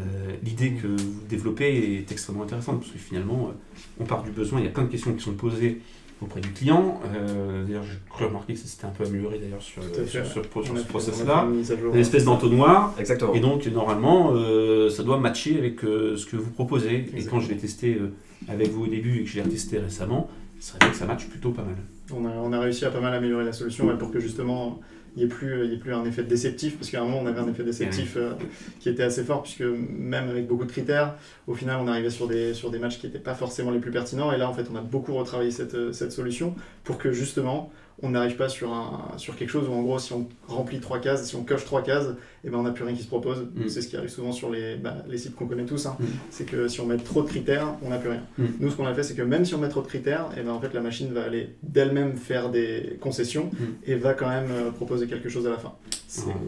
L'idée 0.45 0.71
que 0.73 0.87
vous 0.87 1.21
développez 1.29 1.97
est 1.99 2.13
extrêmement 2.13 2.45
intéressante 2.45 2.81
parce 2.81 2.93
que 2.93 2.99
finalement, 2.99 3.51
euh, 3.51 3.55
on 4.01 4.05
part 4.05 4.23
du 4.23 4.31
besoin. 4.31 4.61
Il 4.61 4.65
y 4.67 4.69
a 4.69 4.73
plein 4.73 4.85
de 4.85 4.89
questions 4.89 5.13
qui 5.13 5.23
sont 5.23 5.33
posées 5.33 5.81
auprès 6.23 6.41
du 6.41 6.51
client. 6.51 7.01
Euh, 7.15 7.65
d'ailleurs, 7.65 7.83
j'ai 7.83 7.99
cru 8.09 8.27
remarquer 8.27 8.55
que 8.55 8.59
ça 8.59 8.67
s'était 8.67 8.85
un 8.85 8.91
peu 8.91 9.05
amélioré 9.05 9.39
d'ailleurs 9.39 9.63
sur, 9.63 9.83
sur, 10.07 10.27
ce 10.27 10.41
process-là. 10.41 11.47
une. 11.49 11.95
Une 11.95 12.01
espèce 12.01 12.25
d'entonnoir. 12.25 12.95
Exactement. 12.99 13.35
Et 13.35 13.41
donc, 13.41 13.67
normalement, 13.67 14.33
euh, 14.35 14.91
ça 14.91 15.03
doit 15.03 15.19
matcher 15.19 15.59
avec 15.59 15.85
euh, 15.85 16.17
ce 16.17 16.27
que 16.27 16.37
vous 16.37 16.51
proposez. 16.51 17.07
Et 17.17 17.25
quand 17.25 17.41
je 17.41 17.49
l'ai 17.49 17.57
testé 17.57 17.95
euh, 17.95 18.13
avec 18.49 18.71
vous 18.71 18.85
au 18.85 18.89
début 18.89 19.21
et 19.21 19.25
que 19.25 19.31
je 19.31 19.37
l'ai 19.37 19.43
retesté 19.43 19.79
récemment, 19.79 20.29
c'est 20.59 20.79
vrai 20.79 20.91
que 20.91 20.97
ça 20.97 21.07
matche 21.07 21.27
plutôt 21.29 21.51
pas 21.51 21.63
mal. 21.63 21.77
On 22.13 22.27
a, 22.27 22.31
on 22.31 22.53
a 22.53 22.61
réussi 22.61 22.85
à 22.85 22.91
pas 22.91 23.01
mal 23.01 23.15
améliorer 23.15 23.45
la 23.45 23.53
solution 23.53 23.87
ouais, 23.87 23.97
pour 23.97 24.11
que 24.11 24.21
justement 24.21 24.81
il 25.17 25.19
n'y 25.21 25.25
ait, 25.25 25.29
plus- 25.29 25.79
plus 25.81 25.93
un 25.93 26.05
effet 26.05 26.23
déceptif, 26.23 26.77
parce 26.79 26.91
qu'à 26.91 27.01
un 27.01 27.05
moment 27.05 27.21
on 27.23 27.27
avait 27.27 27.41
un 27.41 27.49
effet 27.49 27.65
déceptif 27.65 28.17
euh, 28.17 28.33
qui 28.79 28.89
était 28.89 29.03
assez 29.03 29.25
fort, 29.25 29.43
puisque 29.43 29.63
même 29.63 30.29
avec 30.29 30.47
beaucoup 30.47 30.65
de 30.65 30.71
critères, 30.71 31.15
au 31.47 31.55
final 31.55 31.79
on 31.83 31.89
arrivait 31.89 32.11
sur 32.11 32.29
des, 32.29 32.55
sur 32.55 32.71
des 32.71 32.79
matchs 32.79 32.99
qui 32.99 33.07
n'étaient 33.07 33.19
pas 33.19 33.35
forcément 33.35 33.71
les 33.71 33.81
plus 33.81 33.91
pertinents, 33.91 34.31
et 34.33 34.39
là 34.39 34.49
en 34.49 34.53
fait 34.55 34.67
on 34.73 34.77
a 34.77 34.81
beaucoup 34.83 35.15
retravaillé 35.15 35.51
cette, 35.51 35.75
euh, 35.75 35.93
cette 35.93 36.13
solution 36.13 36.55
pour 36.85 36.99
que 36.99 37.13
justement 37.13 37.73
on 38.03 38.11
n'arrive 38.11 38.37
pas 38.37 38.49
sur, 38.49 38.73
un, 38.73 39.17
sur 39.17 39.37
quelque 39.37 39.51
chose 39.51 39.69
où 39.69 39.73
en 39.73 39.83
gros 39.83 39.99
si 39.99 40.13
on 40.13 40.27
remplit 40.49 40.81
trois 40.81 40.99
cases, 40.99 41.27
si 41.27 41.37
on 41.37 41.45
coche 41.45 41.65
trois 41.65 41.83
cases, 41.83 42.07
et 42.45 42.51
ben 42.51 42.59
on 42.59 42.63
n'a 42.63 42.71
plus 42.71 42.85
rien 42.85 42.95
qui 42.95 43.03
se 43.03 43.09
propose. 43.09 43.47
Mm. 43.55 43.69
C'est 43.69 43.83
ce 43.83 43.89
qui 43.89 43.97
arrive 43.97 44.09
souvent 44.09 44.33
sur 44.33 44.51
les, 44.51 44.77
bah, 44.77 44.97
les 45.09 45.19
sites 45.19 45.35
qu'on 45.35 45.47
connaît 45.47 45.67
tous, 45.67 45.87
hein. 45.87 45.97
Mm. 46.01 46.05
c'est 46.31 46.45
que 46.45 46.69
si 46.69 46.81
on 46.81 46.87
met 46.87 46.97
trop 46.97 47.23
de 47.23 47.29
critères, 47.29 47.75
on 47.83 47.91
n'a 47.91 47.99
plus 47.99 48.11
rien. 48.11 48.23
Mm. 48.39 48.45
Nous 48.61 48.71
ce 48.71 48.77
qu'on 48.77 48.87
a 48.87 48.95
fait 48.95 49.03
c'est 49.03 49.15
que 49.15 49.23
même 49.23 49.45
si 49.45 49.55
on 49.55 49.59
met 49.59 49.69
trop 49.69 49.83
de 49.83 49.87
critères, 49.87 50.27
et 50.39 50.43
ben 50.43 50.53
en 50.53 50.61
fait 50.61 50.73
la 50.73 50.81
machine 50.81 51.13
va 51.13 51.25
aller 51.25 51.51
d'elle-même 51.63 52.17
faire 52.17 52.51
des 52.51 52.99
concessions 53.01 53.51
et 53.87 53.95
va 53.95 54.15
quand 54.15 54.29
même 54.29 54.51
euh, 54.51 54.71
proposer 54.71 55.07
quelque 55.07 55.29
chose 55.29 55.47
à 55.47 55.51
la 55.51 55.59
fin. 55.59 55.73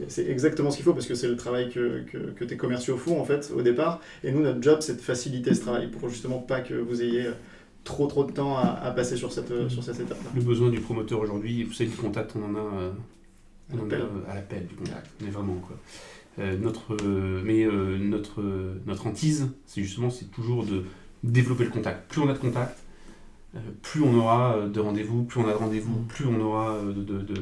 C'est 0.08 0.28
exactement 0.28 0.70
ce 0.70 0.76
qu'il 0.76 0.84
faut 0.84 0.92
parce 0.92 1.06
que 1.06 1.14
c'est 1.14 1.28
le 1.28 1.36
travail 1.36 1.70
que, 1.70 2.02
que, 2.10 2.18
que 2.18 2.44
tes 2.44 2.56
commerciaux 2.56 2.96
font 2.96 3.20
en 3.20 3.24
fait 3.24 3.52
au 3.56 3.62
départ. 3.62 4.00
Et 4.24 4.32
nous, 4.32 4.42
notre 4.42 4.60
job, 4.60 4.78
c'est 4.80 4.96
de 4.96 5.00
faciliter 5.00 5.54
ce 5.54 5.60
travail 5.60 5.88
pour 5.88 6.08
justement 6.08 6.38
pas 6.38 6.60
que 6.60 6.74
vous 6.74 7.00
ayez 7.00 7.26
euh, 7.26 7.32
trop 7.84 8.06
trop 8.06 8.24
de 8.24 8.32
temps 8.32 8.56
à, 8.56 8.62
à 8.62 8.90
passer 8.92 9.16
sur 9.16 9.32
cette, 9.32 9.50
euh, 9.50 9.68
sur 9.68 9.82
cette 9.82 10.00
étape-là. 10.00 10.30
Le 10.34 10.42
besoin 10.42 10.70
du 10.70 10.80
promoteur 10.80 11.20
aujourd'hui, 11.20 11.64
vous 11.64 11.72
savez, 11.72 11.90
du 11.90 11.96
contact, 11.96 12.34
on 12.36 12.44
en 12.44 12.54
a, 12.54 12.58
euh, 12.58 12.90
on 13.72 13.78
en 13.80 13.90
a, 13.90 13.94
euh, 13.94 14.06
à 14.28 14.34
l'appel 14.36 14.66
du 14.66 14.74
contact. 14.74 15.10
Mais 15.20 15.30
vraiment, 15.30 15.54
quoi. 15.56 15.76
Euh, 16.38 16.56
notre, 16.56 16.94
euh, 17.04 17.42
mais 17.44 17.64
euh, 17.64 17.98
notre, 17.98 18.40
euh, 18.40 18.80
notre 18.86 19.06
hantise, 19.06 19.48
c'est 19.66 19.82
justement 19.82 20.08
c'est 20.10 20.30
toujours 20.30 20.64
de 20.64 20.84
développer 21.24 21.64
le 21.64 21.70
contact. 21.70 22.10
Plus 22.10 22.22
on 22.22 22.28
a 22.28 22.32
de 22.32 22.38
contact, 22.38 22.78
euh, 23.54 23.58
plus 23.82 24.00
on 24.02 24.14
aura 24.16 24.66
de 24.66 24.80
rendez-vous, 24.80 25.24
plus 25.24 25.40
on 25.40 25.46
a 25.48 25.52
de 25.52 25.56
rendez-vous, 25.58 26.00
plus 26.08 26.24
on 26.26 26.40
aura 26.40 26.78
de, 26.82 26.92
de, 27.02 27.18
de, 27.18 27.34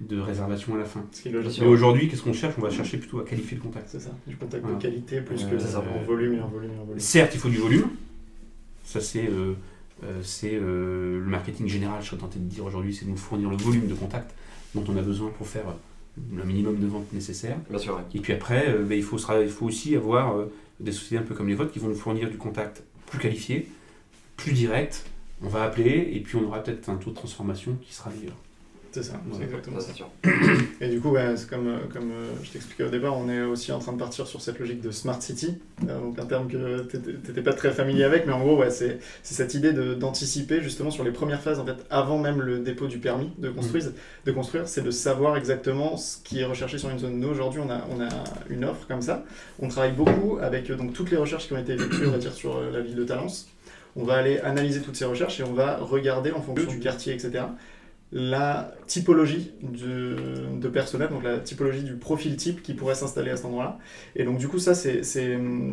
de 0.00 0.18
réservations 0.20 0.74
à 0.76 0.78
la 0.78 0.84
fin. 0.86 1.04
Ce 1.12 1.20
qui 1.22 1.28
est 1.28 1.32
logique. 1.32 1.60
Mais 1.60 1.66
aujourd'hui, 1.66 2.08
qu'est-ce 2.08 2.22
qu'on 2.22 2.32
cherche? 2.32 2.54
On 2.56 2.62
va 2.62 2.70
chercher 2.70 2.96
plutôt 2.96 3.18
à 3.20 3.24
qualifier 3.24 3.56
le 3.58 3.62
contact. 3.64 3.88
C'est 3.90 4.00
ça, 4.00 4.10
du 4.26 4.36
contact 4.36 4.62
Voilà. 4.62 4.78
de 4.78 4.82
qualité 4.82 5.20
plus 5.20 5.44
Euh, 5.44 5.50
que 5.50 5.58
c'est 5.58 5.68
ça. 5.68 5.80
en 5.80 6.02
volume 6.04 6.34
et 6.34 6.40
en 6.40 6.48
volume 6.48 6.70
et 6.72 6.78
en 6.80 6.84
volume. 6.84 7.00
Certes, 7.00 7.32
il 7.34 7.40
faut 7.40 7.50
du 7.50 7.58
volume. 7.58 7.90
Ça, 8.84 9.00
c'est 9.02 9.26
euh, 9.28 9.52
c'est, 10.22 10.54
euh, 10.54 11.18
le 11.18 11.26
marketing 11.26 11.66
général, 11.66 12.00
je 12.02 12.08
serais 12.08 12.20
tenté 12.20 12.38
de 12.38 12.44
dire 12.44 12.64
aujourd'hui, 12.64 12.94
c'est 12.94 13.04
de 13.04 13.10
nous 13.10 13.16
fournir 13.16 13.50
le 13.50 13.56
volume 13.56 13.88
de 13.88 13.94
contacts 13.94 14.34
dont 14.74 14.84
on 14.88 14.96
a 14.96 15.02
besoin 15.02 15.30
pour 15.30 15.46
faire 15.46 15.68
euh, 15.68 16.36
le 16.36 16.44
minimum 16.44 16.78
de 16.78 16.86
ventes 16.86 17.12
nécessaires. 17.12 17.58
Bien 17.68 17.78
sûr. 17.78 18.00
Et 18.14 18.20
puis 18.20 18.32
après, 18.32 18.68
euh, 18.68 18.84
ben, 18.84 18.96
il, 18.96 19.04
faut, 19.04 19.18
il 19.18 19.48
faut 19.48 19.66
aussi 19.66 19.96
avoir 19.96 20.36
euh, 20.36 20.52
des 20.80 20.92
sociétés 20.92 21.18
un 21.18 21.26
peu 21.26 21.34
comme 21.34 21.48
les 21.48 21.54
vôtres 21.54 21.72
qui 21.72 21.78
vont 21.78 21.88
nous 21.88 21.94
fournir 21.94 22.30
du 22.30 22.36
contact 22.36 22.82
plus 23.06 23.18
qualifié, 23.18 23.68
plus 24.36 24.52
direct. 24.52 25.04
On 25.42 25.48
va 25.48 25.62
appeler 25.62 26.10
et 26.12 26.20
puis 26.20 26.36
on 26.36 26.44
aura 26.44 26.62
peut-être 26.62 26.88
un 26.88 26.96
taux 26.96 27.10
de 27.10 27.14
transformation 27.14 27.76
qui 27.80 27.94
sera 27.94 28.10
meilleur. 28.10 28.34
C'est 28.90 29.02
ça, 29.02 29.20
c'est 29.36 29.42
exactement 29.44 29.80
Ça. 29.80 29.92
Et 30.80 30.88
du 30.88 31.00
coup, 31.00 31.10
ouais, 31.10 31.34
comme, 31.48 31.68
euh, 31.68 31.78
comme 31.92 32.10
euh, 32.10 32.30
je 32.42 32.50
t'expliquais 32.50 32.84
au 32.84 32.88
départ, 32.88 33.16
on 33.16 33.28
est 33.28 33.42
aussi 33.42 33.70
en 33.70 33.78
train 33.78 33.92
de 33.92 33.98
partir 33.98 34.26
sur 34.26 34.40
cette 34.40 34.58
logique 34.58 34.80
de 34.80 34.90
smart 34.90 35.20
city, 35.20 35.58
Euh, 35.88 36.00
donc 36.00 36.18
un 36.18 36.24
terme 36.24 36.48
que 36.48 36.82
tu 36.90 36.96
n'étais 36.96 37.42
pas 37.42 37.52
très 37.52 37.70
familier 37.70 38.04
avec, 38.04 38.26
mais 38.26 38.32
en 38.32 38.40
gros, 38.40 38.56
ouais, 38.56 38.70
c'est 38.70 38.98
cette 39.22 39.54
idée 39.54 39.72
d'anticiper 39.72 40.62
justement 40.62 40.90
sur 40.90 41.04
les 41.04 41.12
premières 41.12 41.40
phases, 41.40 41.60
en 41.60 41.66
fait, 41.66 41.76
avant 41.90 42.18
même 42.18 42.40
le 42.40 42.58
dépôt 42.58 42.86
du 42.86 42.98
permis 42.98 43.30
de 43.38 43.50
construire, 43.50 43.84
de 44.24 44.32
construire 44.32 44.66
c'est 44.66 44.82
de 44.82 44.90
savoir 44.90 45.36
exactement 45.36 45.96
ce 45.96 46.16
qui 46.24 46.40
est 46.40 46.44
recherché 46.44 46.78
sur 46.78 46.88
une 46.88 46.98
zone. 46.98 47.20
Nous, 47.20 47.28
aujourd'hui, 47.28 47.60
on 47.64 47.70
a, 47.70 47.86
on 47.94 48.00
a 48.00 48.08
une 48.48 48.64
offre 48.64 48.86
comme 48.88 49.02
ça. 49.02 49.24
On 49.60 49.68
travaille 49.68 49.92
beaucoup 49.92 50.38
avec 50.40 50.70
donc, 50.72 50.94
toutes 50.94 51.10
les 51.10 51.16
recherches 51.16 51.46
qui 51.46 51.52
ont 51.52 51.58
été 51.58 51.74
effectuées, 51.74 52.06
on 52.06 52.12
va 52.12 52.18
dire, 52.18 52.32
sur 52.32 52.60
la 52.60 52.80
ville 52.80 52.96
de 52.96 53.04
Talence. 53.04 53.48
On 53.96 54.04
va 54.04 54.14
aller 54.14 54.38
analyser 54.40 54.80
toutes 54.80 54.96
ces 54.96 55.04
recherches 55.04 55.40
et 55.40 55.44
on 55.44 55.54
va 55.54 55.76
regarder 55.76 56.32
en 56.32 56.40
fonction 56.40 56.70
du 56.70 56.78
quartier, 56.78 57.14
etc 57.14 57.44
la 58.10 58.72
typologie 58.86 59.52
de, 59.62 60.16
de 60.58 60.68
personnel, 60.68 61.10
donc 61.10 61.22
la 61.22 61.38
typologie 61.38 61.82
du 61.82 61.94
profil 61.94 62.36
type 62.36 62.62
qui 62.62 62.72
pourrait 62.72 62.94
s'installer 62.94 63.30
à 63.30 63.36
cet 63.36 63.44
endroit-là. 63.44 63.78
Et 64.16 64.24
donc 64.24 64.38
du 64.38 64.48
coup, 64.48 64.58
ça, 64.58 64.74
c'est 64.74 65.02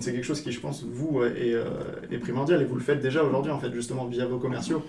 quelque 0.04 0.24
chose 0.24 0.42
qui, 0.42 0.52
je 0.52 0.60
pense, 0.60 0.84
vous, 0.84 1.22
euh, 1.22 1.34
est, 1.36 1.54
euh, 1.54 1.64
est 2.12 2.18
primordial, 2.18 2.62
et 2.62 2.66
vous 2.66 2.76
le 2.76 2.82
faites 2.82 3.00
déjà 3.00 3.24
aujourd'hui, 3.24 3.52
en 3.54 3.60
fait, 3.60 3.72
justement, 3.74 4.06
via 4.06 4.26
vos 4.26 4.38
commerciaux, 4.38 4.84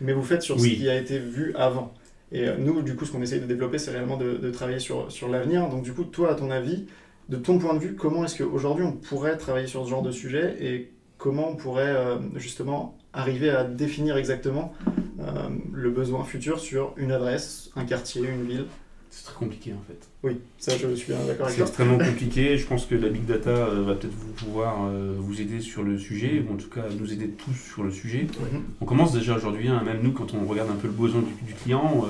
mais 0.00 0.12
vous 0.12 0.24
faites 0.24 0.42
sur 0.42 0.56
Oui. 0.56 0.70
ce 0.70 0.74
qui 0.76 0.88
a 0.88 0.98
été 0.98 1.18
vu 1.20 1.54
avant. 1.54 1.94
Et 2.32 2.48
euh, 2.48 2.56
nous, 2.58 2.82
du 2.82 2.96
coup, 2.96 3.04
ce 3.04 3.12
qu'on 3.12 3.22
essaye 3.22 3.40
de 3.40 3.46
développer, 3.46 3.78
c'est 3.78 3.92
réellement 3.92 4.16
de, 4.16 4.36
de 4.36 4.50
travailler 4.50 4.80
sur, 4.80 5.10
sur 5.12 5.28
l'avenir. 5.28 5.68
Donc 5.68 5.82
du 5.84 5.92
coup, 5.92 6.04
toi, 6.04 6.32
à 6.32 6.34
ton 6.34 6.50
avis, 6.50 6.86
de 7.28 7.36
ton 7.36 7.58
point 7.58 7.74
de 7.74 7.78
vue, 7.78 7.94
comment 7.94 8.24
est-ce 8.24 8.42
qu'aujourd'hui 8.42 8.84
on 8.84 8.92
pourrait 8.92 9.36
travailler 9.36 9.66
sur 9.66 9.84
ce 9.84 9.90
genre 9.90 10.02
de 10.02 10.10
sujet, 10.10 10.56
et 10.60 10.90
comment 11.16 11.50
on 11.50 11.56
pourrait 11.56 11.94
euh, 11.94 12.16
justement 12.36 12.98
arriver 13.12 13.50
à 13.50 13.64
définir 13.64 14.16
exactement 14.16 14.72
euh, 15.20 15.48
le 15.72 15.90
besoin 15.90 16.24
futur 16.24 16.60
sur 16.60 16.92
une 16.96 17.12
adresse, 17.12 17.70
un 17.76 17.84
quartier, 17.84 18.22
une 18.28 18.46
ville. 18.46 18.64
C'est 19.10 19.24
très 19.24 19.34
compliqué 19.36 19.72
en 19.72 19.80
fait. 19.88 20.06
Oui, 20.22 20.38
ça 20.58 20.76
je 20.76 20.94
suis 20.94 21.12
d'accord 21.12 21.46
avec 21.46 21.56
C'est 21.56 21.62
extrêmement 21.62 21.98
compliqué. 22.04 22.58
Je 22.58 22.66
pense 22.66 22.84
que 22.86 22.94
la 22.94 23.08
big 23.08 23.24
data 23.24 23.50
euh, 23.50 23.82
va 23.82 23.94
peut-être 23.94 24.12
vous 24.14 24.32
pouvoir 24.32 24.84
euh, 24.86 25.14
vous 25.18 25.40
aider 25.40 25.60
sur 25.60 25.82
le 25.82 25.98
sujet, 25.98 26.44
ou 26.46 26.52
en 26.52 26.56
tout 26.56 26.68
cas 26.68 26.82
nous 26.98 27.10
aider 27.12 27.28
tous 27.30 27.54
sur 27.54 27.82
le 27.82 27.90
sujet. 27.90 28.26
Mhm. 28.52 28.62
On 28.80 28.84
commence 28.84 29.12
déjà 29.12 29.34
aujourd'hui, 29.34 29.68
hein, 29.68 29.82
même 29.84 30.02
nous, 30.02 30.12
quand 30.12 30.34
on 30.34 30.44
regarde 30.44 30.70
un 30.70 30.74
peu 30.76 30.88
le 30.88 30.92
besoin 30.92 31.22
du, 31.22 31.32
du 31.46 31.54
client, 31.54 32.04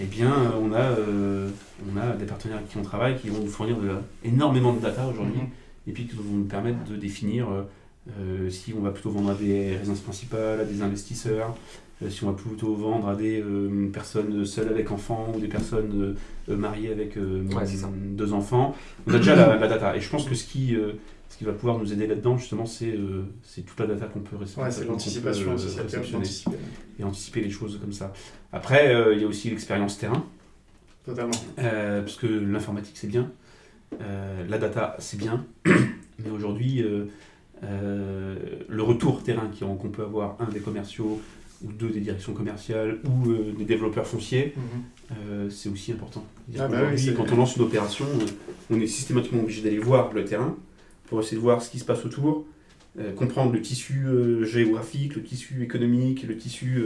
eh 0.00 0.04
bien, 0.04 0.52
on 0.60 0.72
a, 0.74 0.96
on 1.94 1.96
a 1.96 2.16
des 2.16 2.26
partenaires 2.26 2.58
avec 2.58 2.68
qui 2.70 2.76
on 2.76 2.82
travaille 2.82 3.16
qui 3.18 3.28
vont 3.28 3.42
nous 3.42 3.48
fournir 3.50 3.78
de, 3.78 3.90
énormément 4.24 4.72
de 4.74 4.80
data 4.80 5.06
aujourd'hui, 5.06 5.40
Mhm. 5.40 5.48
et 5.86 5.92
puis 5.92 6.06
qui 6.06 6.16
vont 6.16 6.24
nous 6.24 6.44
permettre 6.44 6.82
de 6.90 6.96
définir 6.96 7.46
euh, 8.20 8.50
si 8.50 8.72
on 8.76 8.80
va 8.80 8.90
plutôt 8.90 9.10
vendre 9.10 9.30
à 9.30 9.34
des 9.34 9.76
résidences 9.76 10.00
principales, 10.00 10.60
à 10.60 10.64
des 10.64 10.82
investisseurs, 10.82 11.56
euh, 12.02 12.10
si 12.10 12.24
on 12.24 12.30
va 12.30 12.36
plutôt 12.36 12.74
vendre 12.74 13.08
à 13.08 13.16
des 13.16 13.40
euh, 13.40 13.88
personnes 13.92 14.44
seules 14.44 14.68
avec 14.68 14.90
enfants 14.92 15.32
ou 15.34 15.40
des 15.40 15.48
personnes 15.48 16.14
mariées 16.48 16.92
avec 16.92 17.16
euh, 17.16 17.42
Ouais, 17.54 17.64
deux 18.12 18.32
enfants. 18.32 18.74
On 19.06 19.14
a 19.14 19.18
déjà 19.18 19.34
la, 19.34 19.56
la 19.58 19.68
data. 19.68 19.96
Et 19.96 20.00
je 20.00 20.08
pense 20.10 20.26
que 20.28 20.34
ce 20.34 20.44
qui, 20.44 20.76
euh, 20.76 20.92
ce 21.30 21.38
qui 21.38 21.44
va 21.44 21.52
pouvoir 21.52 21.78
nous 21.78 21.92
aider 21.92 22.06
là-dedans, 22.06 22.36
justement, 22.38 22.66
c'est 22.66 22.92
euh, 22.92 23.24
c'est 23.42 23.62
toute 23.62 23.80
la 23.80 23.86
data 23.86 24.06
qu'on 24.06 24.20
peut 24.20 24.36
réceptionner. 24.36 24.68
Ouais, 24.68 24.72
c'est 24.72 24.84
l'anticipation 24.84 25.54
aussi, 25.54 25.76
d'anticiper. 26.12 26.56
et 27.00 27.04
anticiper 27.04 27.40
les 27.40 27.50
choses 27.50 27.78
comme 27.80 27.92
ça. 27.92 28.12
Après, 28.52 28.94
euh, 28.94 29.14
il 29.14 29.22
y 29.22 29.24
a 29.24 29.26
aussi 29.26 29.50
l'expérience 29.50 29.98
terrain, 29.98 30.24
Totalement. 31.04 31.32
euh, 31.58 32.02
parce 32.02 32.16
que 32.16 32.26
l'informatique 32.26 32.96
c'est 32.96 33.06
bien, 33.08 33.30
euh, 34.00 34.44
la 34.48 34.58
data 34.58 34.96
c'est 34.98 35.18
bien, 35.18 35.44
mais 35.66 36.30
aujourd'hui, 36.30 36.84
euh, 37.64 38.36
le 38.68 38.82
retour 38.82 39.22
terrain 39.22 39.50
qu'on 39.58 39.88
peut 39.88 40.02
avoir, 40.02 40.36
un 40.40 40.48
des 40.50 40.60
commerciaux, 40.60 41.20
ou 41.64 41.72
deux 41.72 41.88
des 41.88 42.00
directions 42.00 42.34
commerciales, 42.34 42.98
ou 43.04 43.30
euh, 43.30 43.52
des 43.56 43.64
développeurs 43.64 44.06
fonciers, 44.06 44.52
Mhm. 44.56 44.62
euh, 45.30 45.50
c'est 45.50 45.68
aussi 45.70 45.92
important. 45.92 46.24
Ah 46.58 46.68
bah 46.68 46.82
oui, 46.92 47.14
quand 47.16 47.32
on 47.32 47.36
lance 47.36 47.56
une 47.56 47.62
opération, 47.62 48.04
on 48.70 48.78
est 48.80 48.86
systématiquement 48.86 49.40
obligé 49.40 49.62
d'aller 49.62 49.78
voir 49.78 50.12
le 50.12 50.24
terrain 50.24 50.54
pour 51.06 51.20
essayer 51.20 51.36
de 51.36 51.42
voir 51.42 51.62
ce 51.62 51.70
qui 51.70 51.78
se 51.78 51.84
passe 51.84 52.04
autour, 52.04 52.44
comprendre 53.16 53.52
le 53.52 53.60
tissu 53.60 54.06
géographique, 54.42 55.16
le 55.16 55.22
tissu 55.22 55.62
économique, 55.62 56.22
le 56.26 56.36
tissu 56.36 56.82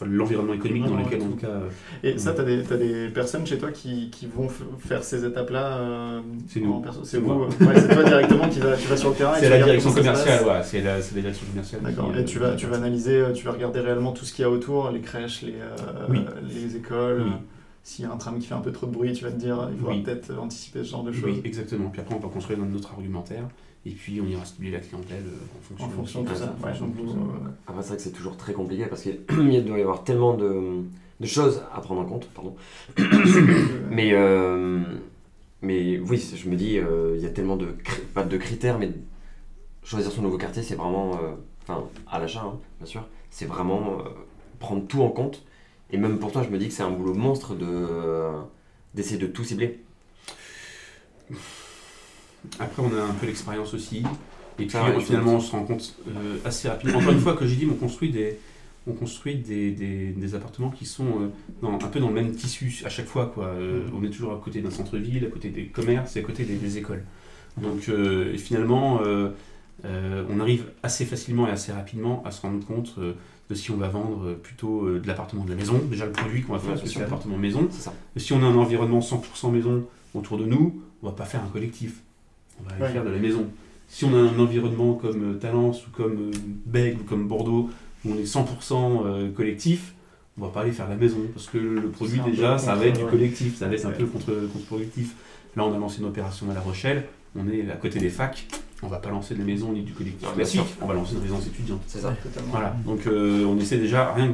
enfin, 0.00 0.10
l'environnement 0.10 0.54
économique 0.54 0.84
dans 0.86 0.96
Ouais, 0.96 1.04
lequel, 1.04 1.18
ouais, 1.20 1.24
en 1.24 1.28
tout. 1.28 1.34
tout 1.34 1.40
cas, 1.40 1.48
euh, 1.48 1.68
Et 2.02 2.18
ça, 2.18 2.32
tu 2.32 2.40
as, 2.40 2.76
des 2.76 3.08
personnes 3.08 3.46
chez 3.46 3.58
toi 3.58 3.70
qui, 3.70 4.10
qui 4.10 4.26
vont 4.26 4.48
faire 4.78 5.04
ces 5.04 5.24
étapes-là 5.24 5.78
euh, 5.78 6.20
C'est 6.48 6.60
nous. 6.60 6.82
C'est 7.04 7.20
moi. 7.20 7.46
ouais, 7.48 7.48
C'est 7.76 7.94
toi 7.94 8.04
directement 8.04 8.48
qui 8.48 8.60
va, 8.60 8.76
tu 8.76 8.88
vas 8.88 8.96
sur 8.96 9.10
le 9.10 9.14
terrain 9.16 9.34
et 9.36 9.40
c'est 9.40 9.44
tu 9.46 9.50
la 9.50 9.56
regardes 9.56 9.70
direction 9.70 9.90
comment 9.92 10.04
ça 10.04 10.14
se 10.14 10.18
commerciale, 10.20 10.44
voilà, 10.44 10.62
c'est 10.62 10.80
la, 10.80 11.02
c'est 11.02 11.14
la 11.14 11.20
direction 11.20 11.46
commerciale. 11.48 11.80
D'accord. 11.82 12.12
Et 12.14 12.18
euh, 12.20 12.24
tu 12.24 12.38
vas, 12.38 12.54
tu 12.56 12.66
vas 12.66 12.76
analyser, 12.76 13.22
tu 13.34 13.44
vas 13.44 13.52
regarder 13.52 13.80
réellement 13.80 14.12
tout 14.12 14.24
ce 14.24 14.32
qu'il 14.32 14.42
y 14.42 14.46
a 14.46 14.50
autour, 14.50 14.90
les 14.90 15.00
crèches, 15.00 15.42
les, 15.42 15.52
euh, 15.54 16.06
Oui. 16.08 16.20
les 16.52 16.76
écoles. 16.76 17.22
Oui. 17.26 17.32
S'il 17.82 18.04
y 18.04 18.08
a 18.08 18.12
un 18.12 18.16
tram 18.18 18.38
qui 18.38 18.46
fait 18.46 18.54
un 18.54 18.60
peu 18.60 18.72
trop 18.72 18.86
de 18.86 18.92
bruit, 18.92 19.12
tu 19.14 19.24
vas 19.24 19.30
te 19.30 19.38
dire, 19.38 19.68
il 19.72 19.78
faudra 19.78 19.94
Oui. 19.94 20.02
peut-être 20.02 20.32
anticiper 20.38 20.84
ce 20.84 20.90
genre 20.90 21.02
de 21.02 21.12
choses. 21.12 21.24
Oui, 21.24 21.40
exactement. 21.44 21.88
Puis 21.88 22.00
après, 22.02 22.14
on 22.14 22.18
va 22.20 22.28
construire 22.28 22.58
notre 22.58 22.92
argumentaire. 22.92 23.44
Et 23.86 23.92
puis, 23.92 24.20
on 24.20 24.26
ira 24.26 24.44
stimuler 24.44 24.72
la 24.72 24.80
clientèle 24.80 25.24
euh, 25.26 25.58
en 25.58 25.60
fonction, 25.62 25.86
En 25.86 25.88
fonction 25.88 26.22
de 26.22 26.26
tout 26.26 26.32
aussi, 26.32 26.42
ça. 26.42 26.54
Ouais, 26.62 26.74
fonction 26.74 26.86
donc 26.86 26.96
de 26.96 27.00
tout 27.00 27.06
vous, 27.06 27.12
ça. 27.14 27.18
euh, 27.18 27.50
Après, 27.66 27.82
c'est 27.82 27.88
vrai 27.88 27.96
que 27.96 28.02
c'est 28.02 28.10
toujours 28.12 28.36
très 28.36 28.52
compliqué 28.52 28.86
parce 28.86 29.02
qu'il 29.02 29.20
il 29.50 29.64
doit 29.64 29.78
y 29.78 29.82
avoir 29.82 30.04
tellement 30.04 30.34
de, 30.34 30.82
de 31.20 31.26
choses 31.26 31.62
à 31.74 31.80
prendre 31.80 32.02
en 32.02 32.04
compte. 32.04 32.28
Pardon. 32.34 32.54
Mais, 33.90 34.12
euh, 34.12 34.82
mais 35.62 35.98
oui, 35.98 36.22
je 36.36 36.48
me 36.48 36.56
dis, 36.56 36.78
euh, 36.78 37.14
il 37.16 37.22
y 37.22 37.26
a 37.26 37.30
tellement 37.30 37.56
de, 37.56 37.74
pas 38.14 38.22
de 38.22 38.36
critères, 38.38 38.78
mais 38.78 38.90
choisir 39.82 40.10
son 40.12 40.22
nouveau 40.22 40.38
quartier, 40.38 40.62
c'est 40.62 40.74
vraiment, 40.76 41.14
euh, 41.22 41.32
enfin, 41.62 41.84
à 42.10 42.18
l'achat, 42.18 42.42
hein, 42.42 42.58
bien 42.78 42.86
sûr, 42.86 43.06
c'est 43.30 43.44
vraiment 43.46 43.98
euh, 44.00 44.04
prendre 44.58 44.86
tout 44.86 45.02
en 45.02 45.10
compte. 45.10 45.42
Et 45.90 45.98
même 45.98 46.18
pour 46.18 46.32
toi, 46.32 46.42
je 46.42 46.48
me 46.50 46.56
dis 46.58 46.68
que 46.68 46.72
c'est 46.74 46.82
un 46.82 46.90
boulot 46.90 47.14
monstre 47.14 47.54
de 47.54 47.66
euh, 47.66 48.32
d'essayer 48.94 49.18
de 49.18 49.26
tout 49.26 49.44
cibler. 49.44 49.80
Après, 52.58 52.82
on 52.82 52.96
a 52.96 53.02
un 53.02 53.14
peu 53.14 53.26
l'expérience 53.26 53.74
aussi. 53.74 54.02
Et 54.58 54.66
puis, 54.66 54.76
Ah 54.78 54.92
finalement, 55.00 55.32
me 55.32 55.36
on 55.36 55.40
se 55.40 55.52
rend 55.52 55.62
compte 55.62 55.96
euh, 56.08 56.36
assez 56.44 56.68
rapidement. 56.68 56.98
Encore 56.98 57.12
une 57.12 57.20
fois, 57.20 57.34
que 57.34 57.46
j'ai 57.46 57.56
dit, 57.56 57.66
on 57.70 57.74
construit 57.74 58.10
des, 58.10 58.38
on 58.86 58.92
construit 58.92 59.36
des, 59.36 59.70
des, 59.70 60.08
des 60.08 60.34
appartements 60.34 60.70
qui 60.70 60.84
sont 60.84 61.04
euh, 61.06 61.28
dans, 61.62 61.74
un 61.74 61.88
peu 61.88 62.00
dans 62.00 62.08
le 62.08 62.14
même 62.14 62.32
tissu 62.32 62.82
à 62.84 62.88
chaque 62.88 63.06
fois. 63.06 63.26
Quoi. 63.26 63.46
Euh, 63.46 63.80
Mhm. 63.84 63.92
On 63.98 64.04
est 64.04 64.10
toujours 64.10 64.32
à 64.32 64.40
côté 64.42 64.60
d'un 64.60 64.70
centre-ville, 64.70 65.24
à 65.24 65.28
côté 65.28 65.48
des 65.48 65.66
commerces 65.66 66.16
et 66.16 66.20
à 66.20 66.22
côté 66.22 66.44
des, 66.44 66.56
des 66.56 66.78
écoles. 66.78 67.04
Donc, 67.60 67.88
euh, 67.88 68.32
et 68.34 68.38
finalement, 68.38 69.00
on 69.84 70.40
arrive 70.40 70.64
assez 70.82 71.04
facilement 71.04 71.48
et 71.48 71.50
assez 71.50 71.72
rapidement 71.72 72.22
à 72.24 72.30
se 72.30 72.42
rendre 72.42 72.64
compte 72.64 72.96
de 72.98 73.54
si 73.54 73.70
on 73.70 73.76
va 73.76 73.88
vendre 73.88 74.34
plutôt 74.34 74.88
de 74.88 75.06
l'appartement 75.06 75.44
de 75.44 75.50
la 75.50 75.56
maison. 75.56 75.80
Déjà, 75.90 76.06
le 76.06 76.12
produit 76.12 76.42
qu'on 76.42 76.52
va 76.52 76.58
faire, 76.58 76.74
Ouais, 76.74 76.82
c'est 76.84 76.98
l'appartement 77.00 77.36
maison. 77.36 77.66
Ça. 77.70 77.92
Si 78.16 78.32
on 78.32 78.42
a 78.42 78.46
un 78.46 78.56
environnement 78.56 79.00
100% 79.00 79.50
maison 79.50 79.84
autour 80.14 80.38
de 80.38 80.44
nous, 80.44 80.80
on 81.02 81.06
va 81.08 81.12
pas 81.12 81.24
faire 81.24 81.42
un 81.42 81.48
collectif. 81.48 82.02
On 82.60 82.68
va 82.68 82.74
aller 82.74 82.82
Ouais. 82.84 82.90
faire 82.90 83.04
de 83.04 83.10
la 83.10 83.18
maison. 83.18 83.46
Si 83.88 84.04
on 84.04 84.14
a 84.14 84.18
un 84.18 84.38
environnement 84.38 84.94
comme 84.94 85.32
euh, 85.32 85.34
Talence 85.34 85.86
ou 85.86 85.90
comme 85.90 86.12
euh, 86.12 86.30
Bègue 86.66 86.98
ou 87.00 87.04
comme 87.04 87.26
Bordeaux, 87.26 87.70
où 88.04 88.12
on 88.12 88.16
est 88.16 88.24
100% 88.24 89.02
euh, 89.04 89.30
collectif, 89.32 89.94
on 90.38 90.42
va 90.42 90.48
pas 90.48 90.60
aller 90.62 90.72
faire 90.72 90.88
la 90.88 90.94
maison. 90.96 91.18
Parce 91.34 91.48
que 91.48 91.58
le 91.58 91.88
produit, 91.88 92.20
déjà, 92.20 92.56
ça 92.56 92.72
contre- 92.72 92.82
va 92.82 92.86
être 92.88 92.98
du 92.98 93.04
ouais. 93.04 93.10
collectif, 93.10 93.56
ça 93.56 93.66
va 93.68 93.74
être 93.74 93.84
un 93.86 93.88
Ouais. 93.90 93.94
peu 93.96 94.06
contre, 94.06 94.32
contre-productif. 94.52 95.14
Là, 95.56 95.64
on 95.64 95.74
a 95.74 95.78
lancé 95.78 95.98
une 96.00 96.06
opération 96.06 96.48
à 96.50 96.54
La 96.54 96.60
Rochelle, 96.60 97.04
on 97.36 97.48
est 97.48 97.68
à 97.70 97.74
côté 97.74 97.98
des 97.98 98.08
facs, 98.08 98.46
on 98.82 98.86
va 98.86 98.98
pas 98.98 99.10
lancer 99.10 99.34
de 99.34 99.40
la 99.40 99.44
maison 99.44 99.72
ni 99.72 99.82
du 99.82 99.92
collectif 99.92 100.32
classique, 100.32 100.60
on 100.80 100.86
va 100.86 100.94
lancer 100.94 101.14
une 101.14 101.20
résidence 101.22 101.46
étudiante. 101.48 101.80
C'est 101.88 101.98
ça. 101.98 102.14
Totalement. 102.22 102.50
Voilà, 102.52 102.76
donc 102.86 103.04
euh, 103.08 103.44
on 103.44 103.58
essaie 103.58 103.78
déjà, 103.78 104.14
rien 104.14 104.32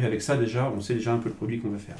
qu'avec 0.00 0.22
ça 0.22 0.36
déjà, 0.36 0.72
on 0.74 0.80
sait 0.80 0.94
déjà 0.94 1.12
un 1.12 1.18
peu 1.18 1.28
le 1.28 1.34
produit 1.34 1.58
qu'on 1.58 1.70
va 1.70 1.78
faire. 1.78 1.96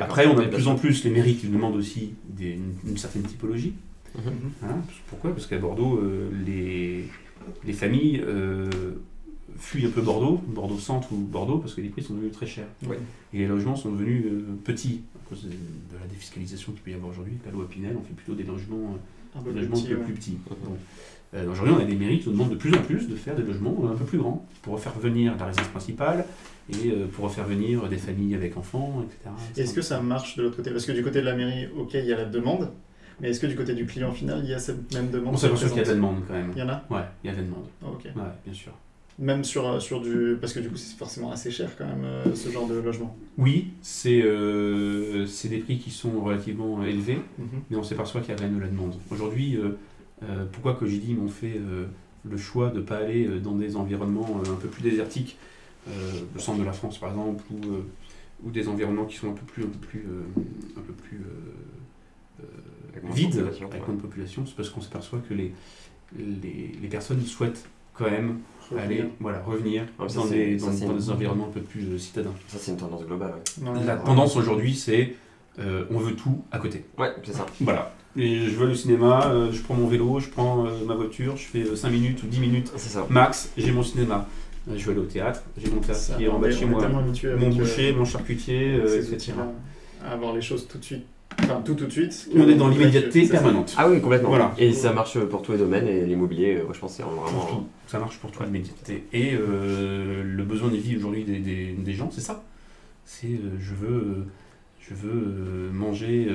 Après, 0.00 0.26
on 0.28 0.38
a 0.38 0.44
de 0.44 0.50
plus 0.50 0.68
en 0.68 0.76
plus 0.76 1.02
les 1.02 1.10
mairies 1.10 1.34
qui 1.34 1.48
demandent 1.48 1.74
aussi 1.76 2.14
des- 2.28 2.52
une, 2.52 2.74
une 2.92 2.96
certaine 2.96 3.22
typologie. 3.22 3.74
Mhm. 4.16 4.32
Hein, 4.64 4.76
pourquoi? 5.08 5.30
Parce 5.32 5.46
qu'à 5.46 5.58
Bordeaux, 5.58 5.98
euh, 6.02 6.30
les, 6.46 7.04
les 7.64 7.72
familles 7.72 8.22
euh, 8.26 8.68
fuient 9.58 9.86
un 9.86 9.90
peu 9.90 10.02
Bordeaux, 10.02 10.40
Bordeaux 10.46 10.78
centre 10.78 11.12
ou 11.12 11.16
Bordeaux, 11.16 11.58
parce 11.58 11.74
que 11.74 11.80
les 11.80 11.88
prix 11.88 12.02
sont 12.02 12.14
devenus 12.14 12.32
très 12.32 12.46
chers. 12.46 12.66
Oui. 12.86 12.96
Et 13.32 13.38
les 13.38 13.46
logements 13.46 13.76
sont 13.76 13.92
devenus 13.92 14.24
euh, 14.26 14.42
petits, 14.64 15.02
à 15.16 15.28
cause 15.28 15.44
de, 15.44 15.48
de 15.50 16.00
la 16.00 16.06
défiscalisation 16.08 16.72
qu'il 16.72 16.82
peut 16.82 16.90
y 16.90 16.94
avoir 16.94 17.10
aujourd'hui. 17.10 17.34
La 17.44 17.52
loi 17.52 17.68
Pinel, 17.68 17.96
on 17.98 18.02
fait 18.02 18.14
plutôt 18.14 18.34
des 18.34 18.44
logements, 18.44 18.96
Un 19.36 19.40
peu 19.42 19.52
des 19.52 19.60
plus 19.60 19.68
logements 19.68 19.76
petit, 19.76 19.86
un 19.86 19.94
peu 19.94 20.00
ouais. 20.00 20.04
plus 20.06 20.14
petits. 20.14 20.38
Mhm. 20.50 20.56
Bon. 20.64 20.76
Euh, 21.34 21.50
aujourd'hui, 21.52 21.74
on 21.76 21.80
a 21.80 21.84
des 21.84 21.94
mairies 21.94 22.20
qui 22.20 22.26
nous 22.28 22.32
demandent 22.32 22.52
de 22.52 22.56
plus 22.56 22.72
en 22.74 22.80
plus 22.80 23.06
de 23.06 23.14
faire 23.14 23.36
des 23.36 23.42
logements 23.42 23.76
un 23.86 23.94
peu 23.94 24.04
plus 24.06 24.16
grands, 24.16 24.46
pour 24.62 24.80
faire 24.80 24.98
venir 24.98 25.36
la 25.38 25.44
résidence 25.44 25.68
principale 25.68 26.24
et 26.72 26.90
euh, 26.90 27.06
pour 27.06 27.30
faire 27.30 27.46
venir 27.46 27.86
des 27.88 27.98
familles 27.98 28.34
avec 28.34 28.56
enfants, 28.56 29.04
etc. 29.04 29.30
Est-ce 29.58 29.74
que 29.74 29.82
ça 29.82 30.00
marche 30.00 30.36
de 30.36 30.42
l'autre 30.44 30.56
côté? 30.56 30.70
Parce 30.70 30.86
que 30.86 30.92
du 30.92 31.02
côté 31.02 31.20
de 31.20 31.26
la 31.26 31.36
mairie, 31.36 31.66
ok, 31.76 31.90
il 31.94 32.06
y 32.06 32.12
a 32.14 32.16
la 32.16 32.24
demande, 32.24 32.70
mais 33.20 33.30
est-ce 33.30 33.40
que 33.40 33.46
du 33.46 33.56
côté 33.56 33.74
du 33.74 33.86
client 33.86 34.12
final, 34.12 34.40
il 34.44 34.50
y 34.50 34.54
a 34.54 34.58
cette 34.58 34.92
même 34.94 35.10
demande 35.10 35.34
On 35.34 35.36
s'aperçoit 35.36 35.68
qu'il 35.68 35.78
y 35.78 35.80
a 35.80 35.84
de 35.84 35.88
la 35.90 35.94
présente 35.96 36.10
demande 36.14 36.24
quand 36.28 36.34
même. 36.34 36.52
Il 36.54 36.58
y 36.58 36.62
en 36.62 36.68
a 36.68 36.84
Ouais, 36.90 37.04
il 37.22 37.26
y 37.26 37.30
a 37.30 37.32
de 37.32 37.38
la 37.40 37.44
demande. 37.46 37.64
Ah, 37.82 37.86
Ok. 37.92 38.04
Ouais, 38.04 38.22
bien 38.44 38.54
sûr. 38.54 38.72
Même 39.20 39.42
sur, 39.42 39.66
euh, 39.68 39.80
sur 39.80 40.00
du. 40.00 40.36
Parce 40.40 40.52
que 40.52 40.60
du 40.60 40.68
coup, 40.68 40.76
c'est 40.76 40.96
forcément 40.96 41.32
assez 41.32 41.50
cher 41.50 41.70
quand 41.76 41.86
même, 41.86 42.04
euh, 42.04 42.34
ce 42.36 42.50
genre 42.50 42.68
de 42.68 42.76
logement. 42.78 43.16
Oui, 43.36 43.70
c'est 43.82 44.22
euh, 44.22 45.26
c'est 45.26 45.48
des 45.48 45.58
prix 45.58 45.78
qui 45.78 45.90
sont 45.90 46.20
relativement 46.20 46.84
élevés, 46.84 47.20
Mhm. 47.38 47.46
mais 47.70 47.76
on 47.76 47.82
s'aperçoit 47.82 48.20
qu'il 48.20 48.30
y 48.30 48.32
a 48.34 48.36
quand 48.36 48.44
même 48.44 48.56
de 48.56 48.60
la 48.60 48.68
demande. 48.68 48.94
Aujourd'hui, 49.10 49.56
euh, 49.56 50.44
pourquoi 50.52 50.74
que 50.74 50.86
j'ai 50.86 50.98
dit 50.98 51.14
m'ont 51.14 51.28
fait 51.28 51.60
le 52.28 52.36
choix 52.36 52.70
de 52.70 52.76
ne 52.76 52.82
pas 52.82 52.98
aller 52.98 53.26
dans 53.42 53.54
des 53.56 53.74
environnements 53.74 54.40
un 54.48 54.54
peu 54.54 54.68
plus 54.68 54.82
désertiques, 54.82 55.36
le 55.88 56.38
centre 56.40 56.58
de 56.60 56.64
la 56.64 56.72
France 56.72 56.98
par 56.98 57.10
exemple, 57.10 57.42
ou, 57.52 58.46
ou 58.46 58.50
des 58.50 58.68
environnements 58.68 59.04
qui 59.06 59.16
sont 59.16 59.30
un 59.30 59.34
peu 59.34 59.44
plus, 59.46 59.62
un 59.64 59.68
peu 59.68 59.78
plus, 59.86 60.04
un 60.76 60.80
peu 60.80 60.92
plus 60.92 61.20
euh, 62.40 62.44
Avec 62.90 63.02
moins 63.02 63.12
de 63.12 63.16
vides, 63.16 63.30
population, 63.36 63.68
avec 63.70 63.86
moins 63.86 63.96
de 63.96 64.00
population, 64.00 64.46
c'est 64.46 64.54
parce 64.56 64.70
qu'on 64.70 64.80
s'aperçoit 64.80 65.20
que 65.28 65.34
les, 65.34 65.52
les, 66.18 66.72
les 66.80 66.88
personnes 66.88 67.20
souhaitent 67.22 67.64
quand 67.94 68.10
même 68.10 68.38
aller 68.78 69.04
voilà, 69.18 69.40
revenir 69.42 69.84
ça, 70.08 70.20
dans, 70.20 70.26
des, 70.26 70.56
dans, 70.56 70.70
des 70.94 71.10
environnements 71.10 71.46
un 71.46 71.52
peu 71.52 71.60
plus 71.60 71.84
euh, 71.88 71.98
citadins. 71.98 72.34
Ça, 72.48 72.58
c'est 72.60 72.72
une 72.72 72.76
tendance 72.76 73.04
globale. 73.04 73.34
Ouais, 73.62 73.68
Ouais, 73.70 73.84
La 73.86 73.96
tendance 73.96 74.36
aujourd'hui, 74.36 74.74
c'est 74.74 75.14
euh, 75.58 75.84
on 75.90 75.98
veut 75.98 76.14
tout 76.14 76.42
à 76.52 76.58
côté. 76.58 76.84
ouais 76.98 77.12
c'est 77.24 77.32
ça. 77.32 77.46
Voilà. 77.60 77.94
Et 78.16 78.46
je 78.46 78.56
vais 78.56 78.66
au 78.66 78.74
cinéma, 78.74 79.26
euh, 79.26 79.52
je 79.52 79.62
prends 79.62 79.74
mon 79.74 79.86
vélo, 79.86 80.18
je 80.18 80.28
prends 80.28 80.66
euh, 80.66 80.84
ma 80.86 80.94
voiture, 80.94 81.36
je 81.36 81.44
fais 81.44 81.76
5 81.76 81.90
minutes 81.90 82.22
ou 82.22 82.26
10 82.26 82.40
minutes 82.40 82.72
ça. 82.76 83.06
max, 83.10 83.52
j'ai 83.56 83.70
mon 83.72 83.82
cinéma. 83.82 84.26
Je 84.66 84.84
vais 84.84 84.90
aller 84.90 85.00
au 85.00 85.04
théâtre, 85.04 85.42
j'ai 85.56 85.70
mon 85.70 85.80
théâtre 85.80 86.16
qui 86.16 86.24
est 86.24 86.28
en 86.28 86.38
bas 86.38 86.48
de 86.48 86.52
chez 86.52 86.66
moi. 86.66 86.86
Mon 86.88 87.00
euh, 87.24 87.50
boucher, 87.50 87.92
mon 87.92 88.04
charcutier, 88.04 88.74
euh, 88.74 89.02
etc. 89.02 89.32
à 90.04 90.12
avoir 90.12 90.34
les 90.34 90.42
choses 90.42 90.66
tout 90.68 90.78
de 90.78 90.84
suite. 90.84 91.04
Enfin, 91.42 91.62
tout 91.64 91.74
tout 91.74 91.86
de 91.86 91.90
suite. 91.92 92.28
On 92.36 92.48
est 92.48 92.54
dans 92.54 92.68
l'immédiateté 92.68 93.26
permanente. 93.28 93.74
Ah 93.78 93.88
oui, 93.88 94.00
complètement. 94.00 94.28
Voilà. 94.30 94.54
Et 94.58 94.72
ça 94.72 94.92
marche 94.92 95.18
pour 95.18 95.42
tous 95.42 95.52
les 95.52 95.58
domaines 95.58 95.86
et 95.86 96.04
l'immobilier, 96.04 96.56
euh, 96.56 96.64
moi, 96.64 96.72
je 96.74 96.80
pense, 96.80 96.94
c'est 96.94 97.02
vraiment. 97.02 97.66
Ça 97.86 97.98
marche 97.98 98.18
pour 98.18 98.30
tout 98.30 98.42
l'immédiateté. 98.42 99.04
Et 99.12 99.32
euh, 99.34 100.22
le 100.24 100.42
besoin 100.44 100.68
de 100.70 100.76
vie 100.76 100.96
aujourd'hui 100.96 101.24
des, 101.24 101.38
des- 101.38 101.72
des 101.72 101.92
gens, 101.94 102.10
c'est 102.12 102.20
ça. 102.20 102.42
C'est 103.04 103.28
euh, 103.28 103.56
je 103.60 103.74
veux, 103.74 104.26
je 104.80 104.94
veux 104.94 105.10
euh, 105.12 105.70
manger 105.72 106.28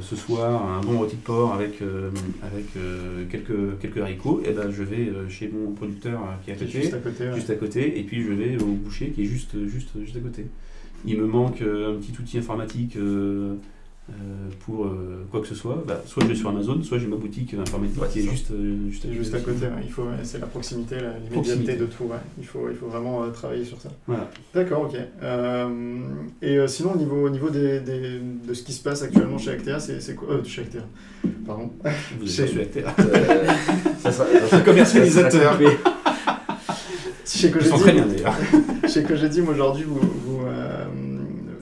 ce 0.00 0.16
soir 0.16 0.68
un 0.68 0.80
bon 0.80 0.98
rôti 0.98 1.14
de 1.14 1.20
porc 1.20 1.52
avec, 1.54 1.80
euh, 1.80 2.10
avec 2.42 2.64
euh, 2.76 3.24
quelques, 3.30 3.78
quelques 3.80 3.98
haricots. 3.98 4.42
Et 4.44 4.50
ben 4.52 4.70
je 4.70 4.82
vais 4.82 5.08
euh, 5.08 5.28
chez 5.28 5.48
mon 5.48 5.70
producteur 5.72 6.20
euh, 6.22 6.44
qui 6.44 6.50
est 6.50 6.54
à 6.54 6.56
côté, 6.56 6.80
juste 6.80 6.94
à 6.94 6.98
côté. 6.98 7.24
ouais. 7.28 7.34
juste 7.36 7.50
à 7.50 7.54
côté, 7.54 8.00
et 8.00 8.02
puis 8.02 8.22
je 8.24 8.32
vais 8.32 8.60
au 8.60 8.66
boucher 8.66 9.10
qui 9.10 9.22
est 9.22 9.26
juste, 9.26 9.52
juste, 9.68 9.90
juste 10.02 10.16
à 10.16 10.20
côté. 10.20 10.46
Il 11.04 11.18
me 11.20 11.26
manque 11.26 11.60
euh, 11.62 11.92
un 11.94 12.00
petit 12.00 12.12
outil 12.18 12.38
informatique 12.38 12.96
pour 14.64 14.84
euh, 14.86 15.26
quoi 15.30 15.40
que 15.40 15.46
ce 15.48 15.54
soit. 15.54 15.82
Bah, 15.86 16.00
soit 16.06 16.22
je 16.22 16.28
vais 16.28 16.34
sur 16.34 16.48
Amazon, 16.48 16.80
soit 16.82 16.98
j'ai 16.98 17.06
ma 17.08 17.16
boutique 17.16 17.54
informatique 17.54 18.00
Ouais, 18.00 18.08
qui 18.08 18.20
est 18.20 18.24
ça. 18.24 18.30
juste, 18.30 18.50
euh, 18.52 18.88
juste, 18.90 19.02
C'est 19.02 19.12
juste 19.14 19.34
à 19.34 19.40
côté, 19.40 19.66
il 19.84 19.90
faut, 19.90 20.04
c'est 20.22 20.38
la 20.40 20.46
proximité, 20.46 20.96
la- 20.96 21.18
l'immédiateté 21.18 21.76
de 21.76 21.86
tout. 21.86 22.04
ouais. 22.04 22.16
Il, 22.38 22.46
faut, 22.46 22.68
il 22.70 22.76
faut 22.76 22.86
vraiment 22.86 23.24
euh, 23.24 23.30
travailler 23.30 23.64
sur 23.64 23.80
ça. 23.80 23.88
Voilà. 24.06 24.30
D'accord, 24.54 24.82
ok. 24.82 24.96
Euh, 25.22 25.98
et 26.42 26.56
euh, 26.58 26.66
sinon, 26.68 26.92
au 26.94 26.96
niveau, 26.98 27.26
au 27.26 27.30
niveau 27.30 27.50
des, 27.50 27.80
des- 27.80 28.20
de 28.46 28.54
ce 28.54 28.62
qui 28.62 28.72
se 28.72 28.82
passe 28.82 29.02
actuellement 29.02 29.38
chez 29.38 29.50
Actea, 29.50 29.80
c'est 29.80 30.00
c'est 30.00 30.14
quoi 30.14 30.28
euh, 30.34 30.44
Chez 30.44 30.62
Actea, 30.62 30.78
pardon. 31.46 31.70
Vous 32.20 32.26
Chez-. 32.26 32.42
Euh, 32.76 32.84
ça 33.98 34.12
sera- 34.12 34.26
ça 34.26 34.48
sera- 34.48 34.60
Commercialisateur. 34.60 35.52
ça 35.52 35.58
sera. 35.58 35.96
Chez 37.26 37.50
d'ailleurs. 37.50 38.34
chez 38.88 39.02
Cogedim 39.02 39.48
aujourd'hui, 39.48 39.82
vous, 39.84 39.98
vous, 39.98 40.45
euh, 40.45 40.45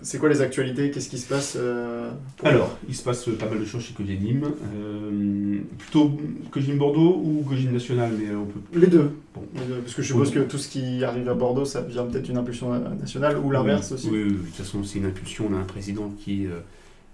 c'est 0.05 0.19
quoi 0.19 0.29
les 0.29 0.43
actualités? 0.43 0.91
Qu'est-ce 0.91 1.09
qui 1.09 1.19
se 1.19 1.27
passe 1.27 1.57
euh, 1.59 2.11
Alors, 2.43 2.79
il 2.89 2.95
se 2.95 3.03
passe 3.03 3.25
pas 3.39 3.49
mal 3.49 3.59
de 3.59 3.65
choses 3.65 3.83
chez 3.83 3.95
Cogedim. 3.95 4.43
Euh, 4.45 5.59
plutôt 5.79 6.17
Cogedim 6.51 6.77
Bordeaux 6.77 7.21
ou 7.25 7.43
Cogedim 7.49 7.73
National, 7.73 8.13
mais 8.19 8.29
euh, 8.29 8.37
on 8.37 8.45
peut. 8.45 8.61
Les 8.79 8.87
deux. 8.87 9.11
Bon. 9.35 9.43
Les 9.55 9.65
deux, 9.65 9.81
Parce 9.81 9.95
que 9.95 10.03
je 10.03 10.09
suppose 10.09 10.31
que 10.31 10.41
tout 10.41 10.59
ce 10.59 10.69
qui 10.69 11.03
arrive 11.03 11.29
à 11.29 11.35
Bordeaux, 11.35 11.65
ça 11.65 11.81
vient 11.81 12.05
peut-être 12.05 12.25
d'une 12.25 12.37
impulsion 12.37 12.73
euh, 12.75 12.79
nationale 13.01 13.39
ou 13.39 13.51
l'inverse 13.51 13.89
Oui, 13.91 13.95
aussi. 13.95 14.11
Oui, 14.11 14.25
oui, 14.25 14.33
de 14.33 14.37
toute 14.37 14.55
façon, 14.55 14.85
c'est 14.85 14.99
une 14.99 15.07
impulsion. 15.07 15.49
On 15.51 15.55
a 15.55 15.59
un 15.59 15.65
président 15.65 16.13
qui, 16.19 16.47
euh, 16.47 16.61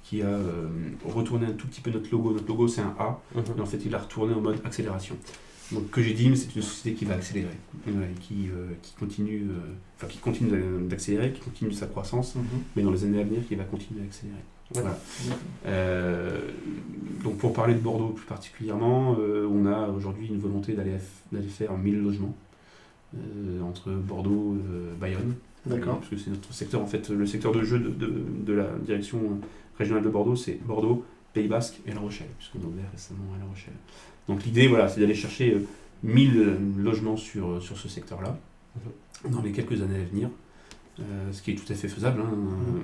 qui 0.02 0.22
a 0.22 0.26
euh, 0.26 0.66
retourné 1.06 1.46
un 1.46 1.52
tout 1.52 1.68
petit 1.68 1.80
peu 1.80 1.90
notre 1.90 2.10
logo. 2.10 2.32
Notre 2.32 2.48
logo, 2.48 2.66
c'est 2.66 2.82
un 2.82 2.94
A. 2.98 3.20
Mhm. 3.36 3.44
Et 3.56 3.60
en 3.60 3.66
fait, 3.66 3.78
il 3.86 3.94
a 3.94 3.98
retourné 3.98 4.34
en 4.34 4.40
mode 4.40 4.58
accélération. 4.64 5.16
Donc, 5.72 5.90
Cogedim, 5.90 6.34
c'est 6.34 6.54
une 6.56 6.62
société 6.62 6.96
qui 6.98 7.04
va 7.04 7.14
accélérer, 7.14 7.56
voilà, 7.86 8.06
qui, 8.20 8.48
euh, 8.48 8.66
qui 8.82 8.94
continue, 8.94 9.42
euh, 9.50 9.54
enfin, 9.96 10.08
qui 10.08 10.18
continue 10.18 10.50
d'a- 10.50 10.88
d'accélérer, 10.88 11.32
qui 11.32 11.40
continue 11.40 11.72
sa 11.72 11.86
croissance, 11.86 12.34
Mhm. 12.34 12.42
mais 12.76 12.82
dans 12.82 12.90
les 12.90 13.04
années 13.04 13.20
à 13.20 13.24
venir, 13.24 13.46
qui 13.46 13.54
va 13.54 13.64
continuer 13.64 14.00
à 14.00 14.04
accélérer. 14.04 14.38
D'accord. 14.74 14.96
Euh, 15.66 16.38
donc 17.24 17.38
pour 17.38 17.52
parler 17.52 17.74
de 17.74 17.80
Bordeaux 17.80 18.08
plus 18.10 18.26
particulièrement, 18.26 19.16
euh, 19.18 19.46
on 19.50 19.66
a 19.66 19.88
aujourd'hui 19.88 20.28
une 20.28 20.38
volonté 20.38 20.74
d'aller 20.74 20.92
faire 21.48 21.76
1000 21.76 22.00
logements 22.02 22.34
euh, 23.16 23.60
entre 23.62 23.90
Bordeaux 23.90 24.56
et 24.56 24.96
Bayonne. 25.00 25.34
D'accord. 25.66 25.98
Parce 25.98 26.08
que 26.10 26.16
c'est 26.16 26.30
notre 26.30 26.52
secteur, 26.54 26.80
en 26.80 26.86
fait, 26.86 27.10
le 27.10 27.26
secteur 27.26 27.52
de 27.52 27.62
jeu 27.62 27.78
de, 27.80 27.90
de- 27.90 28.22
de 28.46 28.52
la 28.52 28.68
direction 28.84 29.20
régionale 29.76 30.04
de 30.04 30.08
Bordeaux, 30.08 30.36
c'est 30.36 30.58
Bordeaux, 30.64 31.04
Pays 31.34 31.48
Basque 31.48 31.80
et 31.86 31.92
La 31.92 32.00
Rochelle, 32.00 32.28
puisqu'on 32.38 32.60
a 32.60 32.66
ouvert 32.70 32.90
récemment 32.92 33.24
à 33.36 33.38
La 33.38 33.44
Rochelle. 33.44 33.74
Donc 34.30 34.44
l'idée, 34.44 34.68
voilà, 34.68 34.88
c'est 34.88 35.00
d'aller 35.00 35.14
chercher 35.14 35.54
euh, 35.54 35.66
1000 36.04 36.56
logements 36.78 37.16
sur, 37.16 37.50
euh, 37.50 37.60
sur 37.60 37.76
ce 37.76 37.88
secteur-là, 37.88 38.38
dans 39.28 39.42
les 39.42 39.50
quelques 39.52 39.82
années 39.82 40.00
à 40.00 40.04
venir. 40.04 40.30
Euh, 41.00 41.32
ce 41.32 41.42
qui 41.42 41.50
est 41.50 41.54
tout 41.54 41.70
à 41.72 41.74
fait 41.74 41.88
faisable, 41.88 42.20
hein, 42.20 42.30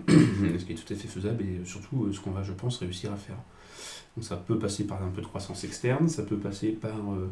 ce 0.59 0.65
qui 0.65 0.73
est 0.73 0.75
tout 0.75 0.93
à 0.93 0.97
fait 0.97 1.09
faisable 1.09 1.43
et 1.45 1.65
surtout 1.65 2.05
euh, 2.07 2.13
ce 2.13 2.21
qu'on 2.21 2.31
va, 2.33 2.43
je 2.43 2.53
pense, 2.53 2.79
réussir 2.79 3.13
à 3.13 3.17
faire. 3.17 3.37
Donc 4.17 4.25
ça 4.25 4.37
peut 4.37 4.59
passer 4.59 4.85
par 4.87 5.03
un 5.05 5.09
peu 5.11 5.21
de 5.21 5.27
croissance 5.27 5.63
externe, 5.65 6.09
ça 6.09 6.23
peut 6.25 6.37
passer 6.39 6.69
par 6.73 6.91
euh, 7.13 7.31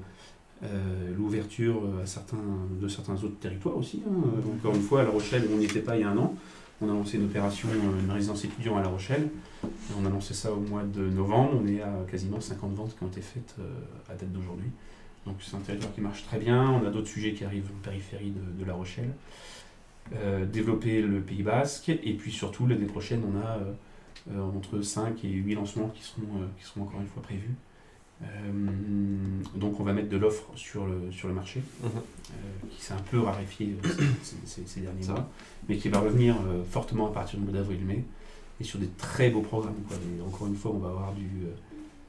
euh, 0.63 1.15
l'ouverture 1.17 1.83
à 2.03 2.07
certains, 2.07 2.37
de 2.81 2.87
certains 2.87 3.15
autres 3.15 3.39
territoires 3.41 3.77
aussi. 3.77 4.03
hein. 4.07 4.13
Euh, 4.13 4.55
Encore 4.59 4.75
une 4.77 4.83
fois, 4.83 5.01
à 5.01 5.05
La 5.05 5.11
Rochelle, 5.11 5.45
où 5.51 5.55
on 5.55 5.59
n'y 5.59 5.65
était 5.65 5.81
pas 5.81 5.97
il 5.97 6.03
y 6.03 6.05
a 6.05 6.11
un 6.11 6.19
an, 6.19 6.35
on 6.81 6.91
a 6.91 6.93
lancé 6.93 7.17
une 7.17 7.25
opération, 7.25 7.69
euh, 7.69 8.01
une 8.01 8.11
résidence 8.11 8.45
étudiant 8.45 8.77
à 8.77 8.83
La 8.83 8.89
Rochelle. 8.89 9.29
On 9.99 10.05
a 10.05 10.11
lancé 10.11 10.35
ça 10.35 10.53
au 10.53 10.61
mois 10.61 10.83
de 10.83 11.09
novembre. 11.09 11.61
On 11.63 11.67
est 11.67 11.81
à 11.81 11.93
quasiment 12.11 12.41
50 12.41 12.75
ventes 12.75 12.97
qui 12.97 13.05
ont 13.05 13.09
été 13.09 13.21
faites 13.21 13.55
euh, 13.59 14.13
à 14.13 14.15
date 14.15 14.33
d'aujourd'hui. 14.33 14.71
Donc 15.27 15.37
c'est 15.41 15.57
un 15.57 15.61
territoire 15.61 15.95
qui 15.95 16.01
marche 16.01 16.25
très 16.25 16.39
bien. 16.39 16.71
On 16.71 16.87
a 16.87 16.91
d'autres 16.91 17.09
sujets 17.09 17.33
qui 17.33 17.45
arrivent 17.45 17.71
en 17.75 17.83
périphérie 17.83 18.33
de, 18.59 18.65
La 18.65 18.75
Rochelle. 18.75 19.11
Euh, 20.15 20.45
développer 20.45 21.01
le 21.01 21.21
Pays 21.21 21.43
Basque. 21.43 21.89
Et 21.89 22.15
puis 22.15 22.33
surtout, 22.33 22.67
l'année 22.67 22.87
prochaine, 22.87 23.23
on 23.25 23.41
a 23.41 23.59
entre 24.41 24.81
5 24.81 25.25
et 25.25 25.29
8 25.29 25.55
lancements 25.55 25.89
qui 25.89 26.03
seront, 26.03 26.23
qui 26.59 26.65
seront 26.65 26.83
encore 26.83 27.01
une 27.01 27.07
fois 27.07 27.23
prévus. 27.23 27.55
Euh, 28.23 28.27
donc 29.57 29.81
on 29.81 29.83
va 29.85 29.93
mettre 29.93 30.09
de 30.09 30.17
l'offre 30.17 30.45
sur 30.55 30.87
le, 30.87 31.11
sur 31.11 31.29
le 31.29 31.35
marché, 31.35 31.61
Mhm. 31.83 31.89
euh, 31.95 32.67
qui 32.71 32.81
s'est 32.83 32.95
un 32.95 33.03
peu 33.11 33.19
raréfié 33.21 33.75
euh, 33.85 33.89
ces, 34.23 34.37
ces- 34.47 34.67
ces 34.67 34.81
derniers 34.81 35.03
Ça 35.03 35.13
mois, 35.13 35.29
mais 35.69 35.77
qui 35.77 35.89
va 35.89 35.99
revenir 35.99 36.37
euh, 36.37 36.63
fortement 36.71 37.09
à 37.09 37.13
partir 37.13 37.39
du 37.39 37.45
mois 37.45 37.53
d'avril-mai, 37.55 38.05
et 38.61 38.65
sur 38.65 38.79
des 38.79 38.89
très 38.97 39.31
beaux 39.31 39.41
programmes. 39.43 39.75
quoi. 39.89 39.97
Et 39.97 40.23
encore 40.23 40.47
une 40.47 40.55
fois, 40.55 40.71
on 40.75 40.79
va 40.79 40.89
avoir 40.89 41.13
du, 41.13 41.29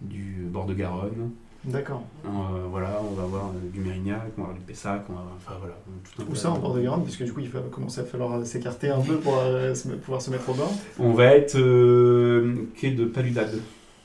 du 0.01 0.43
bord 0.43 0.65
de 0.67 0.73
Garonne, 0.75 1.31
D'accord. 1.65 2.03
euh, 2.25 2.29
voilà, 2.69 3.01
on 3.03 3.15
va 3.15 3.23
avoir 3.23 3.47
euh, 3.47 3.53
du 3.73 3.79
Mérignac, 3.79 4.21
on 4.37 4.41
va 4.41 4.47
avoir 4.49 4.53
du 4.59 4.61
Pessac, 4.63 5.03
on 5.09 5.13
va 5.13 5.19
avoir, 5.21 5.35
enfin 5.37 5.53
voilà, 5.59 5.75
tout 6.15 6.31
un 6.31 6.35
ça, 6.35 6.51
en 6.51 6.59
bord 6.59 6.75
de 6.75 6.81
Garonne 6.83 7.03
Parce 7.03 7.17
que 7.17 7.23
du 7.23 7.33
coup, 7.33 7.39
il 7.39 7.49
va 7.49 7.61
commencer 7.61 8.01
à 8.01 8.05
falloir 8.05 8.45
s'écarter 8.45 8.89
un 8.89 9.01
peu 9.01 9.17
pour 9.17 9.37
euh, 9.39 9.73
se 9.73 9.87
pouvoir 9.89 10.21
se 10.21 10.29
mettre 10.29 10.47
au 10.49 10.53
bord? 10.53 10.71
On 10.99 11.13
va 11.13 11.25
être 11.35 11.57
euh, 11.57 12.69
quai 12.75 12.91
de 12.91 13.05
Paludade. 13.05 13.59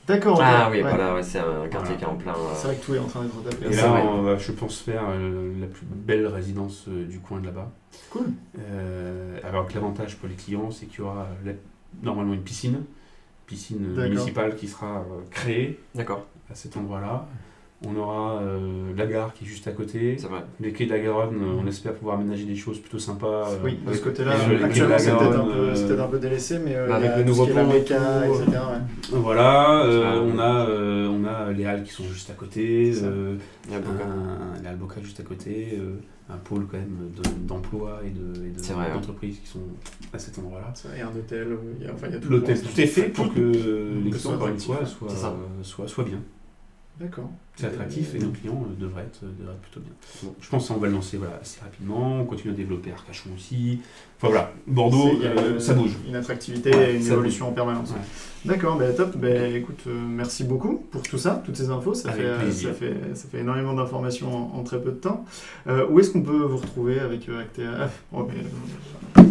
D'accord. 0.07 0.39
Ah 0.43 0.67
oui, 0.71 0.77
Ouais. 0.77 0.89
voilà, 0.89 1.13
ouais, 1.15 1.23
c'est 1.23 1.39
un 1.39 1.67
quartier 1.67 1.95
Voilà. 1.95 1.97
qui 1.97 2.03
est 2.03 2.07
en 2.07 2.15
plein. 2.15 2.33
euh, 2.33 2.53
C'est 2.55 2.67
vrai 2.67 2.75
que 2.75 2.85
tout 2.85 2.95
est 2.95 2.99
en 2.99 3.05
train 3.07 3.23
d'être 3.23 3.43
tapé. 3.43 3.65
Et 3.71 3.75
là, 3.75 3.87
vrai. 3.87 4.01
on 4.01 4.21
va, 4.23 4.37
je 4.37 4.51
pense, 4.51 4.79
faire 4.79 5.03
euh, 5.09 5.53
la 5.59 5.67
plus 5.67 5.85
belle 5.85 6.27
résidence 6.27 6.85
euh, 6.87 7.05
du 7.05 7.19
coin 7.19 7.39
de 7.39 7.45
là-bas. 7.45 7.71
Cool. 8.09 8.25
Euh, 8.59 9.37
alors 9.43 9.67
que 9.67 9.73
l'avantage 9.75 10.17
pour 10.17 10.27
les 10.27 10.35
clients, 10.35 10.71
c'est 10.71 10.87
qu'il 10.87 10.99
y 10.99 11.03
aura 11.03 11.27
la- 11.45 11.53
normalement 12.03 12.33
une 12.33 12.41
piscine, 12.41 12.83
piscine 13.45 13.93
municipale 13.95 14.55
qui 14.55 14.67
sera 14.67 14.99
euh, 14.99 15.21
créée 15.29 15.79
à 15.97 16.55
cet 16.55 16.77
endroit-là. 16.77 17.27
On 17.83 17.95
aura 17.95 18.39
euh, 18.41 18.93
la 18.95 19.07
gare 19.07 19.33
qui 19.33 19.43
est 19.43 19.47
juste 19.47 19.67
à 19.67 19.71
côté. 19.71 20.15
c'est 20.19 20.27
vrai. 20.27 20.41
Les 20.59 20.71
quais 20.71 20.85
de 20.85 20.91
la 20.91 20.99
Garonne, 20.99 21.35
euh, 21.41 21.59
on 21.63 21.65
espère 21.65 21.93
pouvoir 21.95 22.19
aménager 22.19 22.43
des 22.45 22.55
choses 22.55 22.79
plutôt 22.79 22.99
sympas. 22.99 23.49
euh, 23.49 23.55
Oui, 23.63 23.79
de 23.87 23.93
ce 23.93 24.01
côté-là, 24.01 24.33
actuellement, 24.63 24.95
c'est 24.99 25.11
peut-être 25.17 26.01
un, 26.01 26.07
peu- 26.07 26.19
délaissé, 26.19 26.59
mais 26.63 26.75
euh, 26.75 26.93
avec 26.93 27.09
le 27.17 27.23
nouveau 27.23 27.47
pont 27.47 27.71
etc. 27.73 27.95
ouais. 28.35 29.17
Voilà, 29.19 29.81
on, 30.21 30.37
a, 30.37 30.67
euh, 30.69 31.07
on 31.09 31.25
a 31.25 31.51
les 31.51 31.65
halles 31.65 31.83
qui 31.83 31.91
sont 31.91 32.03
juste 32.03 32.29
à 32.29 32.33
côté, 32.33 32.93
Ça. 32.93 33.05
euh, 33.05 33.35
Il 33.65 33.71
y 33.73 33.75
a 33.75 33.79
beaucoup. 33.79 34.03
un, 34.03 34.61
les 34.61 34.67
halles 34.67 34.77
Boca 34.77 35.01
juste 35.01 35.19
à 35.19 35.23
côté, 35.23 35.79
euh, 35.79 35.95
un 36.31 36.37
pôle 36.37 36.67
quand 36.69 36.77
même 36.77 37.09
de- 37.17 37.47
d'emploi 37.47 38.01
et 38.05 38.11
de- 38.11 38.45
et 38.45 38.49
de- 38.51 38.59
d'entreprises 38.93 39.39
qui 39.39 39.47
sont 39.47 39.59
à 40.13 40.19
cet 40.19 40.37
endroit-là. 40.37 40.71
Il 40.93 40.99
y 40.99 41.01
a 41.01 41.07
un 41.07 41.09
hôtel, 41.09 41.47
il 41.79 41.85
y 41.87 41.89
a, 41.89 41.93
enfin, 41.93 42.07
il 42.09 42.13
y 42.13 42.15
a 42.15 42.19
tout. 42.19 42.29
L'hôtel, 42.29 42.61
tout 42.61 42.79
est 42.79 42.85
fait 42.85 43.09
pour 43.09 43.33
que 43.33 43.51
soit 44.19 44.33
encore 44.35 44.49
une 44.49 44.59
fois, 44.59 44.85
soient, 44.85 45.87
soient 45.87 46.03
bien. 46.03 46.19
D'accord. 47.01 47.29
C'est 47.55 47.65
attractif 47.67 48.15
et 48.15 48.19
Euh, 48.19 48.21
nos 48.25 48.29
clients 48.31 48.63
euh, 48.65 48.79
devraient, 48.81 49.01
être, 49.03 49.21
devraient 49.39 49.53
être 49.53 49.61
plutôt 49.61 49.79
bien. 49.81 49.91
Bon. 50.23 50.33
Je 50.39 50.49
pense 50.49 50.67
qu'on 50.67 50.75
va 50.75 50.87
le 50.87 50.93
lancer 50.93 51.17
voilà, 51.17 51.39
assez 51.41 51.59
rapidement, 51.61 52.19
on 52.21 52.25
continue 52.25 52.53
à 52.53 52.55
développer 52.55 52.91
Arcachon 52.91 53.29
aussi. 53.35 53.79
Enfin 54.17 54.27
voilà, 54.27 54.51
Bordeaux, 54.67 55.11
euh, 55.23 55.59
ça 55.59 55.73
bouge. 55.73 55.91
Une 56.07 56.15
attractivité 56.15 56.69
Ouais, 56.73 56.93
et 56.93 56.97
une 56.97 57.05
évolution 57.07 57.47
en 57.49 57.51
permanence. 57.51 57.89
Ouais. 57.89 57.97
D'accord, 58.45 58.77
bah, 58.77 58.85
top. 58.95 59.17
Bah, 59.17 59.27
écoute, 59.47 59.81
euh, 59.87 59.91
merci 60.07 60.43
beaucoup 60.43 60.85
pour 60.91 61.01
tout 61.01 61.17
ça, 61.17 61.41
toutes 61.45 61.55
ces 61.57 61.69
infos. 61.69 61.93
Ça, 61.93 62.11
fait, 62.11 62.21
euh, 62.23 62.51
ça, 62.51 62.71
fait, 62.73 62.93
ça 63.15 63.27
fait 63.29 63.39
énormément 63.39 63.73
d'informations 63.73 64.53
en, 64.55 64.59
en 64.59 64.63
très 64.63 64.79
peu 64.81 64.91
de 64.91 64.95
temps. 64.97 65.25
Euh, 65.67 65.85
où 65.89 65.99
est-ce 65.99 66.11
qu'on 66.11 66.21
peut 66.21 66.43
vous 66.43 66.57
retrouver 66.57 66.99
avec 66.99 67.27
euh, 67.29 67.41
Actea? 67.41 67.89
Oh, 68.13 68.27
mais, 68.27 68.41
euh, 68.41 69.23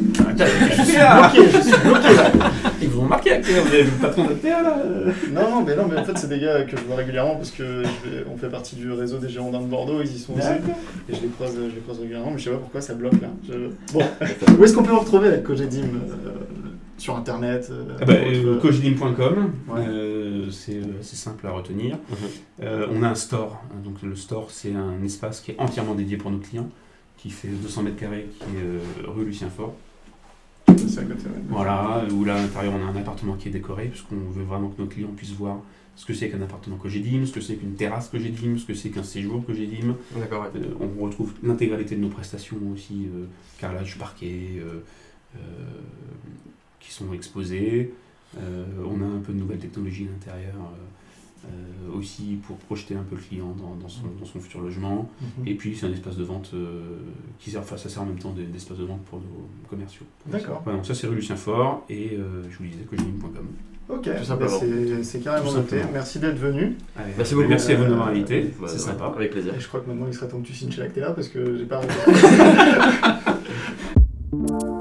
Je 0.77 0.83
suis 0.83 0.97
là 0.97 1.29
bloqué, 1.31 1.51
je 1.51 1.61
suis 1.63 1.81
bloqué 1.83 2.15
là. 2.15 2.33
Ils 2.83 2.89
vous 2.89 3.01
ont 3.01 3.07
marqué 3.07 3.33
Actea, 3.33 3.61
vous 3.63 3.69
avez 3.69 3.83
le 3.85 3.91
patron 3.91 4.25
d'Actea 4.25 4.63
là 4.63 4.77
Euh, 4.85 5.13
Non, 5.33 5.51
non, 5.51 5.65
mais 5.65 5.77
non, 5.77 5.87
mais 5.89 5.97
en 5.99 6.05
fait, 6.05 6.17
c'est 6.19 6.29
des 6.29 6.39
gars 6.41 6.65
que 6.65 6.77
je 6.77 6.83
vois 6.85 6.97
régulièrement 6.97 7.37
parce 7.37 7.51
que 7.51 7.60
je 7.65 8.09
vais- 8.11 8.25
on 8.33 8.37
fait 8.37 8.49
partie 8.49 8.77
du 8.77 8.91
réseau 8.93 9.19
des 9.19 9.29
Girondins 9.29 9.61
de 9.61 9.67
Bordeaux, 9.67 10.01
ils 10.03 10.15
y 10.15 10.19
sont 10.19 10.35
aussi. 10.35 10.47
Et 11.09 11.15
je 11.15 11.21
les 11.23 11.29
croise, 11.29 11.55
je 11.57 11.75
les 11.75 11.81
croise 11.81 11.99
régulièrement, 11.99 12.31
mais 12.33 12.39
je 12.39 12.45
sais 12.45 12.51
pas 12.51 12.57
pourquoi 12.59 12.81
ça 12.81 12.95
bloque 12.95 13.21
là. 13.21 13.29
Je- 13.49 13.71
Bon, 13.93 14.01
où 14.59 14.65
est-ce 14.65 14.75
qu'on 14.75 14.83
peut 14.83 14.91
vous 14.93 15.01
retrouver 15.01 15.29
avec 15.29 15.43
Cogedim 15.45 15.83
euh, 15.85 16.33
Sur 16.99 17.17
internet 17.17 17.69
euh, 17.71 17.85
Ah 18.01 18.05
bah, 18.05 18.13
euh, 18.15 18.59
cogedim.com, 18.61 19.53
Ouais. 19.69 19.81
euh, 19.89 20.51
c'est 20.51 20.81
assez 21.01 21.17
simple 21.17 21.47
à 21.47 21.51
retenir. 21.53 21.97
Mhm. 22.11 22.17
Euh, 22.63 22.87
on 22.93 23.03
a 23.03 23.09
un 23.09 23.15
store, 23.15 23.63
hein, 23.71 23.77
donc 23.85 24.03
le 24.03 24.15
store 24.17 24.51
c'est 24.51 24.73
un 24.75 25.03
espace 25.05 25.41
qui 25.41 25.53
est 25.53 25.57
entièrement 25.59 25.95
dédié 25.95 26.17
pour 26.19 26.31
nos 26.31 26.39
clients, 26.39 26.69
qui 27.17 27.31
fait 27.31 27.49
200 27.49 27.83
mètres 27.85 27.97
carrés, 27.97 28.29
qui 28.39 28.45
est 28.57 28.63
euh, 28.65 28.81
rue 29.09 29.25
Lucien 29.25 29.49
Fort. 29.49 29.75
Voilà, 31.49 32.05
où 32.13 32.25
là 32.25 32.37
à 32.37 32.39
l'intérieur 32.39 32.75
on 32.75 32.87
a 32.87 32.91
un 32.91 32.97
appartement 32.97 33.35
qui 33.35 33.49
est 33.49 33.53
décoré, 33.53 33.87
puisqu'on 33.87 34.31
veut 34.31 34.45
vraiment 34.45 34.69
que 34.69 34.81
nos 34.81 34.89
clients 34.89 35.13
puissent 35.17 35.33
voir 35.33 35.61
ce 35.97 36.07
que 36.07 36.15
c'est 36.15 36.31
qu'un 36.31 36.41
appartement 36.41 36.77
Cogedim, 36.77 37.27
ce 37.27 37.33
que 37.33 37.43
c'est 37.43 37.57
qu'une 37.57 37.75
terrasse 37.75 38.09
Cogedim, 38.09 38.57
ce 38.57 38.65
que 38.65 38.73
c'est 38.73 38.89
qu'un 38.89 39.03
séjour 39.03 39.45
Cogedim. 39.45 39.97
D'accord, 40.17 40.45
ouais. 40.45 40.61
Euh, 40.61 40.75
on 40.81 41.05
retrouve 41.05 41.35
l'intégralité 41.43 41.95
de 41.95 42.01
nos 42.01 42.09
prestations 42.09 42.57
aussi, 42.73 43.07
euh, 43.15 43.27
carrelage, 43.59 43.99
parquet, 43.99 44.63
euh, 44.63 44.81
qui 46.79 46.91
sont 46.91 47.13
exposées. 47.13 47.93
On 48.37 49.03
a 49.03 49.05
un 49.05 49.19
peu 49.19 49.33
de 49.33 49.39
nouvelles 49.39 49.59
technologies 49.59 50.07
à 50.09 50.13
l'intérieur 50.13 50.55
euh, 51.47 51.97
aussi 51.99 52.39
pour 52.47 52.57
projeter 52.57 52.95
un 52.95 53.03
peu 53.03 53.17
le 53.17 53.21
client 53.23 53.55
dans, 53.59 53.75
dans 53.77 53.89
son, 53.89 54.03
dans 54.19 54.27
son 54.27 54.41
futur 54.41 54.61
logement. 54.61 55.09
Mhm. 55.39 55.47
Et 55.49 55.55
puis 55.55 55.77
c'est 55.77 55.87
un 55.87 55.93
espace 55.93 56.17
de 56.17 56.25
vente 56.25 56.51
euh, 56.55 56.99
qui 57.39 57.51
sert, 57.51 57.61
enfin 57.61 57.77
ça 57.77 57.89
sert 57.89 58.03
en 58.03 58.07
même 58.07 58.19
temps 58.19 58.31
d'e- 58.33 58.43
d'espace 58.53 58.79
de 58.79 58.85
vente 58.85 59.03
pour 59.05 59.19
nos 59.21 59.47
commerciaux. 59.69 60.07
D'accord. 60.27 60.61
Voilà, 60.65 60.79
donc 60.79 60.87
ça 60.87 60.95
c'est 60.95 61.07
rue 61.07 61.17
Lucien 61.17 61.37
Fort 61.37 61.85
et 61.89 62.11
euh, 62.19 62.43
je 62.51 62.59
vous 62.59 62.65
disais 62.65 62.85
cogedim.com. 62.89 63.47
Ok, 63.89 64.09
bah, 64.09 64.47
c'est 64.49 65.03
c'est 65.03 65.19
carrément 65.19 65.53
noté. 65.53 65.79
Merci 65.93 66.21
d'être 66.21 66.39
venu. 66.39 66.77
Allez, 66.97 67.13
Merci 67.17 67.35
beaucoup. 67.35 67.49
Merci 67.49 67.73
à 67.73 67.77
vous 67.77 67.85
de 67.85 67.89
m'avoir 67.89 68.07
Euh, 68.09 68.11
invité, 68.13 68.55
c'est 68.57 68.63
ouais, 68.63 68.69
sympa. 68.79 69.13
Avec 69.17 69.33
plaisir. 69.33 69.53
Et 69.55 69.59
je 69.61 69.67
crois 69.67 69.81
que 69.81 69.89
maintenant 69.89 70.07
il 70.07 70.15
serait 70.15 70.29
temps 70.29 70.41
que 70.41 70.47
tu 70.47 70.55
signes 70.55 70.71
chez 70.71 70.83
Actea 70.83 71.11
parce 71.11 71.29
que 71.29 71.57
j'ai 71.57 71.65
pas 71.65 71.79
arrêté. 71.79 71.93